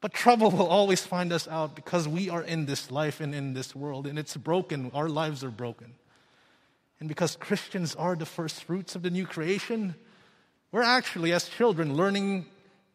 but 0.00 0.12
trouble 0.12 0.50
will 0.50 0.66
always 0.66 1.04
find 1.04 1.32
us 1.32 1.46
out 1.46 1.74
because 1.74 2.08
we 2.08 2.30
are 2.30 2.42
in 2.42 2.66
this 2.66 2.90
life 2.90 3.20
and 3.20 3.34
in 3.34 3.54
this 3.54 3.74
world, 3.74 4.06
and 4.06 4.18
it's 4.18 4.36
broken. 4.36 4.90
Our 4.94 5.08
lives 5.08 5.44
are 5.44 5.50
broken. 5.50 5.94
And 7.00 7.08
because 7.08 7.36
Christians 7.36 7.94
are 7.94 8.16
the 8.16 8.26
first 8.26 8.64
fruits 8.64 8.94
of 8.94 9.02
the 9.02 9.10
new 9.10 9.26
creation, 9.26 9.94
we're 10.72 10.82
actually, 10.82 11.32
as 11.32 11.48
children, 11.48 11.94
learning 11.94 12.46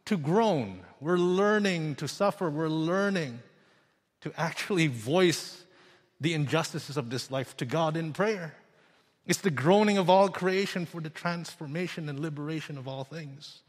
to 0.05 0.17
groan. 0.17 0.81
We're 0.99 1.17
learning 1.17 1.95
to 1.95 2.07
suffer. 2.07 2.49
We're 2.49 2.67
learning 2.67 3.39
to 4.21 4.31
actually 4.37 4.87
voice 4.87 5.63
the 6.19 6.33
injustices 6.33 6.97
of 6.97 7.09
this 7.09 7.31
life 7.31 7.57
to 7.57 7.65
God 7.65 7.97
in 7.97 8.13
prayer. 8.13 8.55
It's 9.25 9.41
the 9.41 9.51
groaning 9.51 9.97
of 9.97 10.09
all 10.09 10.29
creation 10.29 10.85
for 10.85 11.01
the 11.01 11.09
transformation 11.09 12.09
and 12.09 12.19
liberation 12.19 12.77
of 12.77 12.87
all 12.87 13.03
things. 13.03 13.61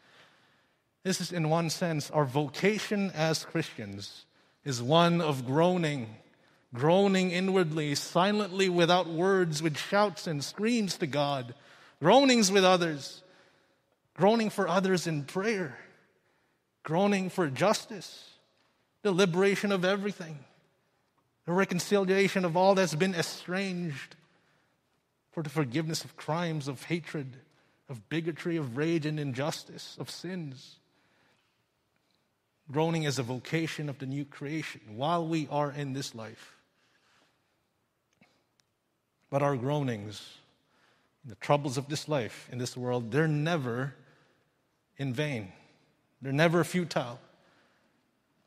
This 1.02 1.20
is, 1.20 1.32
in 1.32 1.48
one 1.48 1.70
sense, 1.70 2.10
our 2.10 2.24
vocation 2.24 3.10
as 3.14 3.44
Christians 3.44 4.24
is 4.64 4.80
one 4.80 5.20
of 5.20 5.44
groaning, 5.44 6.16
groaning 6.74 7.30
inwardly, 7.30 7.94
silently, 7.94 8.68
without 8.68 9.08
words, 9.08 9.62
with 9.62 9.76
shouts 9.76 10.26
and 10.26 10.42
screams 10.42 10.96
to 10.98 11.06
God, 11.06 11.54
groanings 12.00 12.50
with 12.50 12.64
others, 12.64 13.22
groaning 14.14 14.50
for 14.50 14.68
others 14.68 15.06
in 15.06 15.24
prayer 15.24 15.76
groaning 16.82 17.30
for 17.30 17.48
justice, 17.48 18.30
the 19.02 19.12
liberation 19.12 19.72
of 19.72 19.84
everything, 19.84 20.38
the 21.46 21.52
reconciliation 21.52 22.44
of 22.44 22.56
all 22.56 22.74
that's 22.74 22.94
been 22.94 23.14
estranged, 23.14 24.16
for 25.32 25.42
the 25.42 25.50
forgiveness 25.50 26.04
of 26.04 26.16
crimes, 26.16 26.68
of 26.68 26.82
hatred, 26.84 27.36
of 27.88 28.08
bigotry, 28.08 28.56
of 28.56 28.76
rage 28.76 29.06
and 29.06 29.18
injustice, 29.18 29.96
of 29.98 30.10
sins. 30.10 30.78
Groaning 32.70 33.04
is 33.04 33.18
a 33.18 33.22
vocation 33.22 33.88
of 33.88 33.98
the 33.98 34.06
new 34.06 34.24
creation 34.24 34.80
while 34.94 35.26
we 35.26 35.48
are 35.50 35.72
in 35.72 35.94
this 35.94 36.14
life. 36.14 36.56
But 39.32 39.42
our 39.42 39.56
groanings, 39.56 40.22
the 41.24 41.36
troubles 41.36 41.78
of 41.78 41.88
this 41.88 42.06
life, 42.06 42.50
in 42.52 42.58
this 42.58 42.76
world, 42.76 43.10
they're 43.10 43.26
never 43.26 43.94
in 44.98 45.14
vain. 45.14 45.50
They're 46.20 46.34
never 46.34 46.62
futile. 46.64 47.18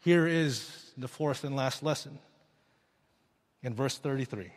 Here 0.01 0.27
is 0.27 0.91
the 0.95 1.07
fourth 1.07 1.43
and 1.43 1.55
last 1.55 1.81
lesson 1.81 2.19
in 3.63 3.73
verse 3.73 3.97
33. 3.97 4.51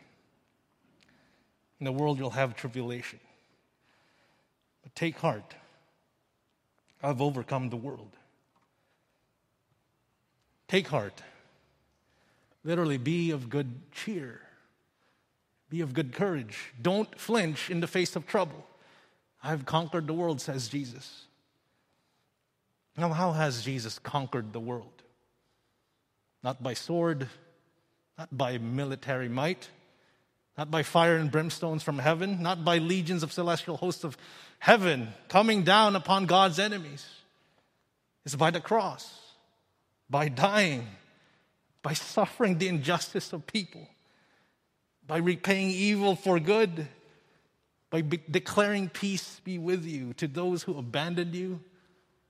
In 1.79 1.83
the 1.83 1.91
world 1.91 2.19
you'll 2.19 2.29
have 2.29 2.55
tribulation. 2.55 3.19
But 4.83 4.93
take 4.93 5.17
heart. 5.17 5.55
I've 7.01 7.23
overcome 7.23 7.71
the 7.71 7.75
world. 7.75 8.11
Take 10.67 10.89
heart. 10.89 11.23
Literally, 12.63 12.97
be 12.99 13.31
of 13.31 13.49
good 13.49 13.73
cheer. 13.91 14.41
Be 15.69 15.81
of 15.81 15.93
good 15.93 16.13
courage. 16.13 16.73
Don't 16.81 17.19
flinch 17.19 17.69
in 17.69 17.79
the 17.79 17.87
face 17.87 18.15
of 18.15 18.25
trouble. 18.25 18.65
I've 19.43 19.65
conquered 19.65 20.07
the 20.07 20.13
world, 20.13 20.41
says 20.41 20.67
Jesus. 20.67 21.25
Now, 22.97 23.09
how 23.09 23.31
has 23.31 23.63
Jesus 23.63 23.99
conquered 23.99 24.51
the 24.51 24.59
world? 24.59 25.03
Not 26.43 26.61
by 26.61 26.73
sword, 26.73 27.27
not 28.17 28.35
by 28.35 28.57
military 28.57 29.29
might, 29.29 29.69
not 30.57 30.69
by 30.69 30.83
fire 30.83 31.15
and 31.15 31.31
brimstones 31.31 31.81
from 31.81 31.99
heaven, 31.99 32.41
not 32.41 32.65
by 32.65 32.79
legions 32.79 33.23
of 33.23 33.31
celestial 33.31 33.77
hosts 33.77 34.03
of 34.03 34.17
heaven 34.59 35.13
coming 35.29 35.63
down 35.63 35.95
upon 35.95 36.25
God's 36.25 36.59
enemies. 36.59 37.05
It's 38.25 38.35
by 38.35 38.51
the 38.51 38.59
cross, 38.59 39.17
by 40.09 40.27
dying, 40.27 40.85
by 41.81 41.93
suffering 41.93 42.57
the 42.57 42.67
injustice 42.67 43.31
of 43.31 43.47
people, 43.47 43.87
by 45.09 45.17
repaying 45.17 45.71
evil 45.71 46.15
for 46.15 46.39
good, 46.39 46.87
by 47.89 48.03
be- 48.03 48.21
declaring 48.29 48.87
peace 48.89 49.41
be 49.43 49.57
with 49.57 49.83
you 49.83 50.13
to 50.13 50.27
those 50.27 50.61
who 50.61 50.77
abandoned 50.77 51.33
you, 51.33 51.59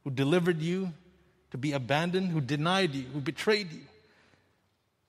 who 0.06 0.10
delivered 0.10 0.62
you 0.62 0.94
to 1.52 1.58
be 1.58 1.74
abandoned, 1.74 2.32
who 2.32 2.40
denied 2.40 2.96
you, 2.96 3.04
who 3.14 3.20
betrayed 3.20 3.70
you, 3.70 3.82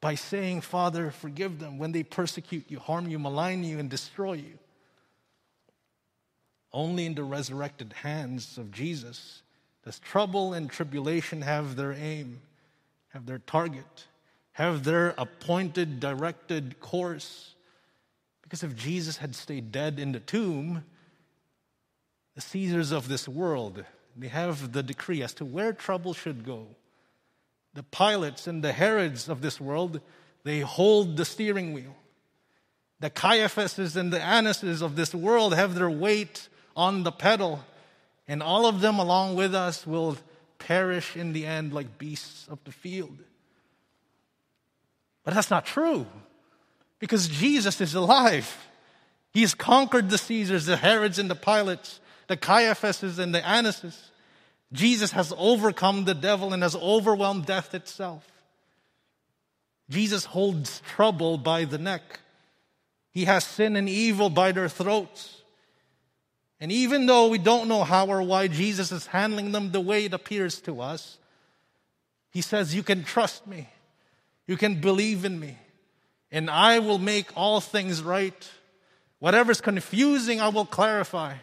by 0.01 0.17
saying, 0.17 0.63
Father, 0.63 1.13
forgive 1.13 1.61
them 1.61 1.79
when 1.79 1.93
they 1.93 2.03
persecute 2.03 2.65
you, 2.69 2.81
harm 2.81 3.09
you, 3.09 3.21
malign 3.21 3.63
you, 3.63 3.79
and 3.79 3.89
destroy 3.89 4.33
you. 4.33 4.59
Only 6.73 7.07
in 7.07 7.15
the 7.15 7.23
resurrected 7.23 7.93
hands 8.03 8.59
of 8.59 8.73
Jesus 8.73 9.43
does 9.85 10.01
trouble 10.01 10.55
and 10.55 10.69
tribulation 10.69 11.43
have 11.43 11.77
their 11.77 11.93
aim, 11.93 12.41
have 13.11 13.27
their 13.27 13.39
target, 13.39 14.07
have 14.53 14.83
their 14.83 15.15
appointed, 15.17 16.01
directed 16.01 16.81
course. 16.81 17.55
Because 18.51 18.65
if 18.65 18.75
Jesus 18.75 19.19
had 19.19 19.37
stayed 19.37 19.71
dead 19.71 20.01
in 20.01 20.11
the 20.11 20.19
tomb, 20.19 20.83
the 22.35 22.41
Caesars 22.41 22.91
of 22.91 23.07
this 23.07 23.29
world, 23.29 23.85
they 24.17 24.27
have 24.27 24.73
the 24.73 24.83
decree 24.83 25.23
as 25.23 25.33
to 25.35 25.45
where 25.45 25.73
trouble 25.73 26.15
should 26.15 26.45
go. 26.45 26.67
The 27.75 27.85
Pilates 27.85 28.49
and 28.49 28.65
the 28.65 28.73
Herods 28.73 29.29
of 29.29 29.41
this 29.41 29.61
world, 29.61 30.01
they 30.43 30.59
hold 30.61 31.17
the 31.17 31.25
steering 31.25 31.73
wheel. 31.73 31.95
The 32.99 33.09
Caiaphases 33.09 33.95
and 33.95 34.13
the 34.13 34.19
Annases 34.19 34.83
of 34.83 34.97
this 34.97 35.15
world 35.15 35.55
have 35.55 35.77
their 35.77 35.89
weight 35.89 36.49
on 36.75 37.05
the 37.05 37.13
pedal, 37.13 37.65
and 38.27 38.43
all 38.43 38.67
of 38.67 38.81
them, 38.81 38.99
along 38.99 39.37
with 39.37 39.55
us, 39.55 39.87
will 39.87 40.19
perish 40.59 41.17
in 41.17 41.35
the 41.35 41.47
end 41.47 41.73
like 41.73 41.99
beasts 41.99 42.49
of 42.49 42.59
the 42.65 42.73
field. 42.73 43.17
But 45.23 45.35
that's 45.35 45.51
not 45.51 45.67
true 45.67 46.09
because 47.01 47.27
Jesus 47.27 47.81
is 47.81 47.95
alive. 47.95 48.69
He 49.33 49.41
has 49.41 49.55
conquered 49.55 50.11
the 50.11 50.19
Caesars, 50.19 50.67
the 50.67 50.77
Herods, 50.77 51.19
and 51.19 51.29
the 51.29 51.35
Pilates, 51.35 51.99
the 52.29 52.37
Caiaphases, 52.37 53.19
and 53.19 53.35
the 53.35 53.41
Annases. 53.41 53.97
Jesus 54.73 55.11
has 55.13 55.33
overcome 55.37 56.05
the 56.05 56.15
devil 56.15 56.53
and 56.53 56.63
has 56.63 56.77
overwhelmed 56.77 57.47
death 57.47 57.75
itself. 57.75 58.25
Jesus 59.89 60.27
holds 60.27 60.81
trouble 60.83 61.39
by 61.39 61.65
the 61.65 61.79
neck. 61.79 62.21
He 63.11 63.25
has 63.25 63.45
sin 63.45 63.75
and 63.75 63.89
evil 63.89 64.31
by 64.31 64.53
their 64.53 64.69
throats. 64.69 65.43
And 66.61 66.71
even 66.71 67.07
though 67.07 67.29
we 67.29 67.39
don't 67.39 67.69
know 67.69 67.83
how 67.83 68.07
or 68.07 68.23
why 68.23 68.47
Jesus 68.47 68.93
is 68.93 69.07
handling 69.07 69.51
them 69.51 69.73
the 69.73 69.81
way 69.81 70.05
it 70.05 70.15
appears 70.15 70.61
to 70.63 70.81
us, 70.81 71.19
he 72.31 72.43
says, 72.43 72.75
You 72.75 72.85
can 72.85 73.03
trust 73.03 73.47
me. 73.47 73.69
You 74.47 74.57
can 74.57 74.81
believe 74.81 75.25
in 75.25 75.41
me. 75.41 75.57
And 76.33 76.49
I 76.49 76.79
will 76.79 76.99
make 76.99 77.37
all 77.37 77.61
things 77.61 78.03
right. 78.03 78.51
Whatever 79.19 79.53
is 79.53 79.61
confusing, 79.61 80.41
I 80.41 80.49
will 80.49 80.65
clarify. 80.65 81.35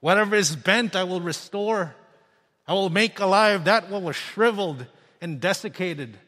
Whatever 0.00 0.36
is 0.36 0.54
bent, 0.54 0.96
I 0.96 1.04
will 1.04 1.20
restore. 1.20 1.94
I 2.66 2.74
will 2.74 2.90
make 2.90 3.20
alive 3.20 3.64
that 3.64 3.90
what 3.90 4.02
was 4.02 4.16
shriveled 4.16 4.86
and 5.20 5.40
desiccated. 5.40 6.18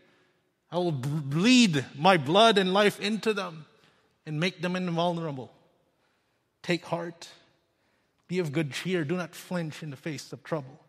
I 0.71 0.77
will 0.77 0.93
bleed 0.93 1.85
my 1.97 2.17
blood 2.17 2.59
and 2.59 2.73
life 2.73 3.01
into 3.01 3.33
them 3.33 3.67
and 4.25 4.41
make 4.41 4.61
them 4.61 4.77
invulnerable. 4.77 5.53
Take 6.63 6.85
heart. 6.87 7.29
Be 8.29 8.41
of 8.41 8.53
good 8.53 8.73
cheer. 8.73 9.05
Do 9.05 9.17
not 9.17 9.35
flinch 9.35 9.83
in 9.83 9.91
the 9.91 9.97
face 9.97 10.33
of 10.33 10.43
trouble. 10.43 10.81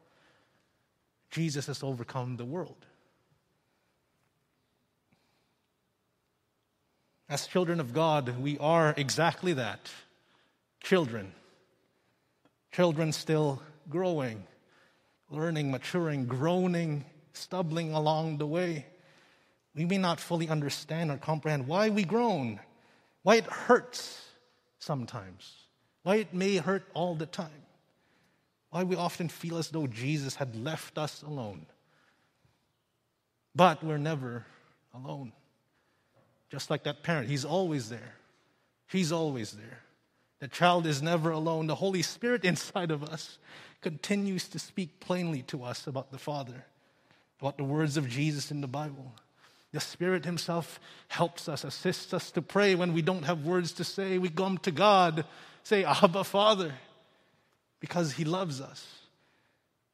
Jesus 1.30 1.68
has 1.68 1.84
overcome 1.84 2.38
the 2.38 2.46
world. 2.46 2.87
As 7.30 7.46
children 7.48 7.80
of 7.80 7.94
God, 7.94 8.40
we 8.40 8.58
are 8.60 8.94
exactly 8.96 9.54
that 9.54 9.90
children. 10.82 11.34
Children 12.72 13.12
still 13.12 13.62
growing 13.90 14.44
learning, 15.30 15.72
maturing, 15.72 16.26
groaning, 16.26 17.06
stumbling 17.34 17.94
along 17.94 18.38
the 18.38 18.48
way. 18.48 18.86
We 19.76 19.86
may 19.86 19.98
not 19.98 20.20
fully 20.20 20.50
understand 20.50 21.12
or 21.12 21.18
comprehend 21.18 21.68
why 21.68 21.90
we 21.90 22.04
groan, 22.04 22.60
why 23.24 23.36
it 23.36 23.46
hurts 23.46 24.24
sometimes, 24.80 25.54
why 26.04 26.16
it 26.18 26.34
may 26.34 26.58
hurt 26.58 26.88
all 26.94 27.16
the 27.16 27.26
time, 27.26 27.66
why 28.70 28.84
we 28.84 28.96
often 28.96 29.30
feel 29.30 29.58
as 29.58 29.70
though 29.70 29.88
Jesus 29.88 30.36
had 30.36 30.56
left 30.56 30.98
us 30.98 31.22
alone. 31.22 31.66
But 33.54 33.84
we're 33.84 33.98
never 33.98 34.46
alone. 34.94 35.34
Just 36.50 36.70
like 36.70 36.84
that 36.84 37.04
parent, 37.04 37.28
he's 37.28 37.46
always 37.46 37.90
there. 37.90 38.16
He's 38.88 39.12
always 39.12 39.52
there. 39.52 39.80
The 40.40 40.48
child 40.48 40.86
is 40.86 41.02
never 41.02 41.32
alone. 41.32 41.68
The 41.68 41.76
Holy 41.76 42.02
Spirit 42.02 42.44
inside 42.46 42.92
of 42.92 43.04
us 43.04 43.38
continues 43.82 44.48
to 44.50 44.60
speak 44.60 45.00
plainly 45.00 45.44
to 45.44 45.64
us 45.64 45.88
about 45.88 46.12
the 46.12 46.18
Father, 46.18 46.66
about 47.40 47.58
the 47.58 47.64
words 47.64 47.98
of 47.98 48.08
Jesus 48.08 48.52
in 48.52 48.62
the 48.62 48.68
Bible. 48.68 49.14
The 49.74 49.80
Spirit 49.80 50.26
Himself 50.26 50.80
helps 51.10 51.50
us, 51.50 51.64
assists 51.64 52.14
us 52.14 52.32
to 52.32 52.42
pray 52.42 52.76
when 52.76 52.94
we 52.94 53.02
don't 53.02 53.24
have 53.24 53.46
words 53.46 53.74
to 53.74 53.84
say. 53.84 54.18
We 54.18 54.30
come 54.30 54.58
to 54.60 54.72
God, 54.72 55.26
say, 55.64 55.84
Abba, 55.84 56.24
Father, 56.24 56.74
because 57.80 58.14
He 58.14 58.24
loves 58.24 58.62
us. 58.62 58.88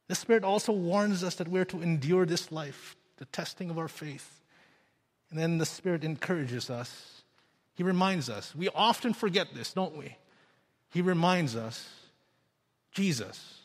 The 0.08 0.14
Spirit 0.14 0.44
also 0.44 0.72
warns 0.72 1.24
us 1.24 1.34
that 1.36 1.48
we're 1.48 1.64
to 1.66 1.82
endure 1.82 2.24
this 2.24 2.52
life, 2.52 2.96
the 3.16 3.24
testing 3.26 3.70
of 3.70 3.78
our 3.78 3.88
faith. 3.88 4.40
And 5.34 5.42
then 5.42 5.58
the 5.58 5.66
Spirit 5.66 6.04
encourages 6.04 6.70
us. 6.70 7.24
He 7.74 7.82
reminds 7.82 8.30
us. 8.30 8.54
We 8.54 8.68
often 8.68 9.12
forget 9.12 9.48
this, 9.52 9.72
don't 9.72 9.96
we? 9.96 10.16
He 10.90 11.02
reminds 11.02 11.56
us 11.56 11.88
Jesus 12.92 13.62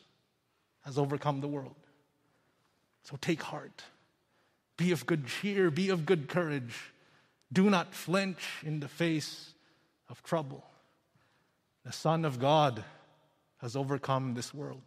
has 0.82 0.98
overcome 0.98 1.42
the 1.42 1.48
world. 1.48 1.76
So 3.04 3.20
take 3.22 3.44
heart. 3.44 3.84
Be 4.78 4.92
of 4.92 5.06
good 5.06 5.28
cheer. 5.28 5.70
Be 5.70 5.90
of 5.90 6.08
good 6.08 6.28
courage. 6.28 6.92
Do 7.54 7.70
not 7.70 7.94
flinch 7.94 8.64
in 8.64 8.80
the 8.80 8.88
face 8.88 9.54
of 10.10 10.24
trouble. 10.24 10.66
The 11.86 11.92
Son 11.92 12.26
of 12.26 12.40
God 12.40 12.84
has 13.62 13.76
overcome 13.76 14.34
this 14.34 14.56
world. 14.56 14.82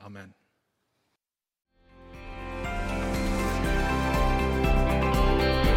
Amen. 0.00 0.32